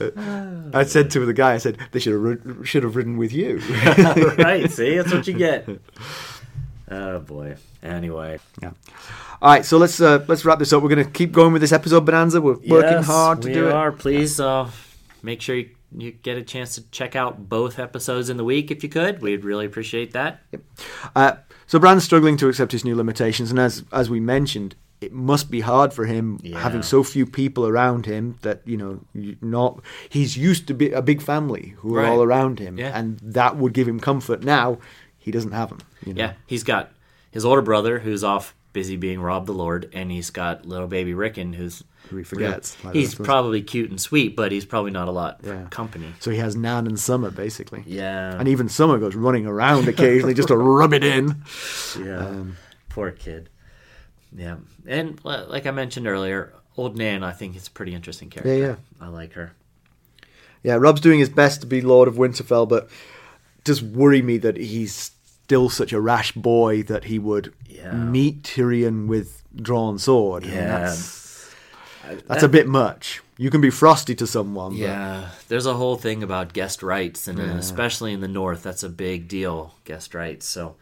[0.00, 0.10] Uh,
[0.74, 3.32] I said to the guy, I said, they should have, rid- should have ridden with
[3.32, 3.58] you.
[4.38, 4.96] right, see?
[4.96, 5.68] That's what you get.
[6.90, 7.56] Oh, boy.
[7.82, 8.38] Anyway.
[8.60, 8.72] yeah.
[9.40, 10.82] All right, so let's uh, let's wrap this up.
[10.82, 12.40] We're going to keep going with this episode, Bonanza.
[12.40, 13.72] We're working Yes, hard to do it.
[13.72, 13.90] are.
[13.90, 14.70] Please uh,
[15.22, 18.70] make sure you, you get a chance to check out both episodes in the week
[18.70, 19.22] if you could.
[19.22, 20.40] We'd really appreciate that.
[21.14, 21.32] Uh,
[21.66, 25.50] so Bran's struggling to accept his new limitations, and as as we mentioned, it must
[25.50, 26.60] be hard for him Yeah.
[26.60, 29.00] having so few people around him that you know
[29.40, 32.08] not he's used to be a big family who are Right.
[32.08, 32.96] all around him, Yeah.
[32.98, 34.42] and that would give him comfort.
[34.44, 34.78] Now
[35.18, 35.78] he doesn't have them.
[36.06, 36.18] You know?
[36.22, 36.92] Yeah, he's got
[37.30, 41.14] his older brother who's off busy being Robb the Lord, and he's got little baby
[41.14, 43.26] Rickon who's Who he forgets, like he's the rest of us.
[43.26, 45.66] probably cute and sweet, but he's probably not a lot for Yeah.
[45.70, 46.12] company.
[46.20, 47.82] So he has Nan and Summer basically.
[47.86, 51.42] Yeah, And even Summer goes running around occasionally just to rub it in.
[51.98, 52.56] yeah, Um,
[52.88, 53.48] poor kid.
[54.34, 54.56] Yeah,
[54.86, 58.54] and like I mentioned earlier, old Nan, I think is a pretty interesting character.
[58.54, 58.74] Yeah, yeah.
[59.00, 59.52] I like her.
[60.62, 62.88] Yeah, Robb's doing his best to be Lord of Winterfell, but
[63.64, 67.92] does worry me that he's still such a rash boy that he would Yeah.
[67.92, 70.46] meet Tyrion with drawn sword.
[70.46, 70.94] Yeah.
[72.06, 73.20] That's, that's a bit much.
[73.38, 74.72] You can be frosty to someone.
[74.72, 78.62] but- Yeah, there's a whole thing about guest rights, and uh, especially in the North,
[78.62, 79.74] that's a big deal.
[79.84, 80.46] Guest rights.
[80.46, 80.76] So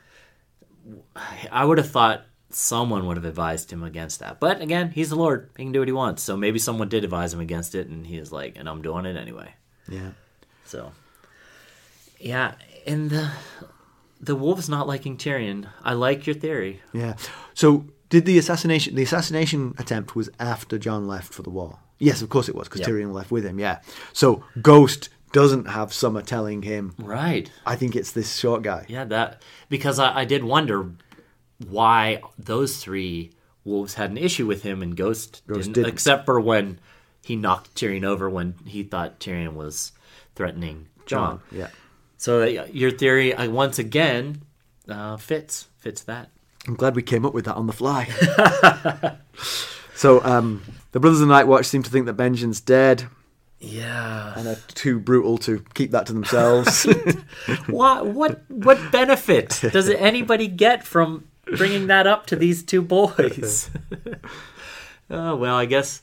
[1.50, 4.40] I would have thought someone would have advised him against that.
[4.40, 6.22] But again, he's the Lord; he can do what he wants.
[6.22, 9.06] So maybe someone did advise him against it, and he is like, "And I'm doing
[9.06, 9.54] it anyway."
[9.88, 10.10] yeah.
[10.64, 10.92] So
[12.18, 12.54] yeah,
[12.86, 13.30] and the
[14.20, 15.66] the wolves not liking Tyrion.
[15.82, 16.82] I like your theory.
[16.92, 17.14] Yeah.
[17.54, 18.94] So did the assassination?
[18.94, 21.78] The assassination attempt was after Jon left for the war.
[21.98, 22.88] Yes, of course it was because Yep.
[22.90, 23.58] Tyrion left with him.
[23.58, 23.80] Yeah.
[24.12, 26.94] So Ghost doesn't have Summer telling him.
[26.98, 27.50] Right.
[27.64, 28.84] I think it's this short guy.
[28.88, 30.90] Yeah, that because I, I did wonder
[31.68, 33.32] why those three
[33.64, 35.92] wolves had an issue with him and Ghost, Ghost didn't, didn't.
[35.92, 36.78] except for when
[37.22, 39.92] he knocked Tyrion over when he thought Tyrion was
[40.34, 41.40] threatening Jon.
[41.52, 41.68] Yeah.
[42.16, 44.42] So uh, your theory uh, once again
[44.88, 46.30] uh, fits fits that.
[46.68, 48.04] I'm glad we came up with that on the fly.
[49.94, 53.08] so um, the brothers of the Night Watch seem to think that Benjen's dead
[53.58, 54.34] Yeah.
[54.36, 56.84] and are too brutal to keep that to themselves.
[57.66, 63.70] what what what benefit does anybody get from bringing that up to these two boys?
[65.10, 66.02] oh well, I guess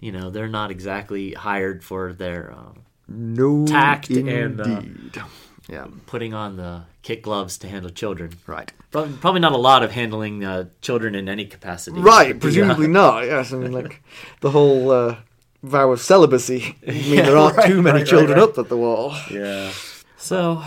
[0.00, 2.72] you know they're not exactly hired for their uh,
[3.08, 4.28] No Tact indeed.
[4.34, 5.24] and, uh,
[5.68, 8.32] yeah, putting on the kit gloves to handle children.
[8.46, 8.72] right.
[8.90, 11.98] Probably, probably not a lot of handling uh, children in any capacity.
[12.00, 13.24] Right, presumably not.
[13.24, 14.02] Yes, I mean, like
[14.40, 15.16] the whole uh,
[15.62, 16.76] vow of celibacy.
[16.86, 19.16] I mean, Yeah, there aren't right, too many right, children right, up at the wall.
[19.30, 19.72] yeah.
[20.16, 20.66] So, got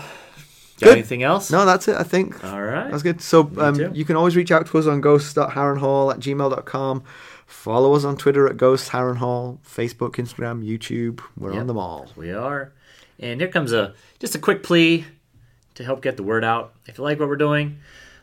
[0.79, 0.93] Good.
[0.93, 1.49] anything else?
[1.51, 1.95] No, that's it.
[1.95, 2.91] I think All right.
[2.91, 3.21] that's good.
[3.21, 7.03] So um, you can always reach out to us on ghost.harrenhal at gmail.com.
[7.45, 11.21] Follow us on Twitter at Ghost Harrenhal, Facebook, Instagram, YouTube.
[11.37, 11.61] We're Yep.
[11.61, 12.07] on them all.
[12.17, 12.73] We are.
[13.19, 15.05] And here comes a just a quick plea
[15.75, 16.73] to help get the word out.
[16.85, 17.79] If you like what we're doing,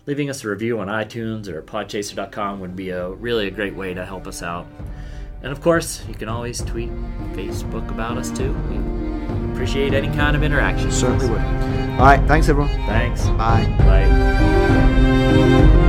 [0.07, 3.95] leaving us a review on iTunes or podchaser.com would be a really a great way
[3.95, 4.67] to help us out.
[5.43, 6.91] And of course, you can always tweet,
[7.35, 8.53] Facebook about us too.
[8.71, 10.91] We appreciate any kind of interaction.
[10.91, 11.41] Certainly would.
[11.41, 12.71] All right, thanks everyone.
[12.87, 13.27] Thanks.
[13.29, 13.65] Bye.
[13.79, 15.81] Bye.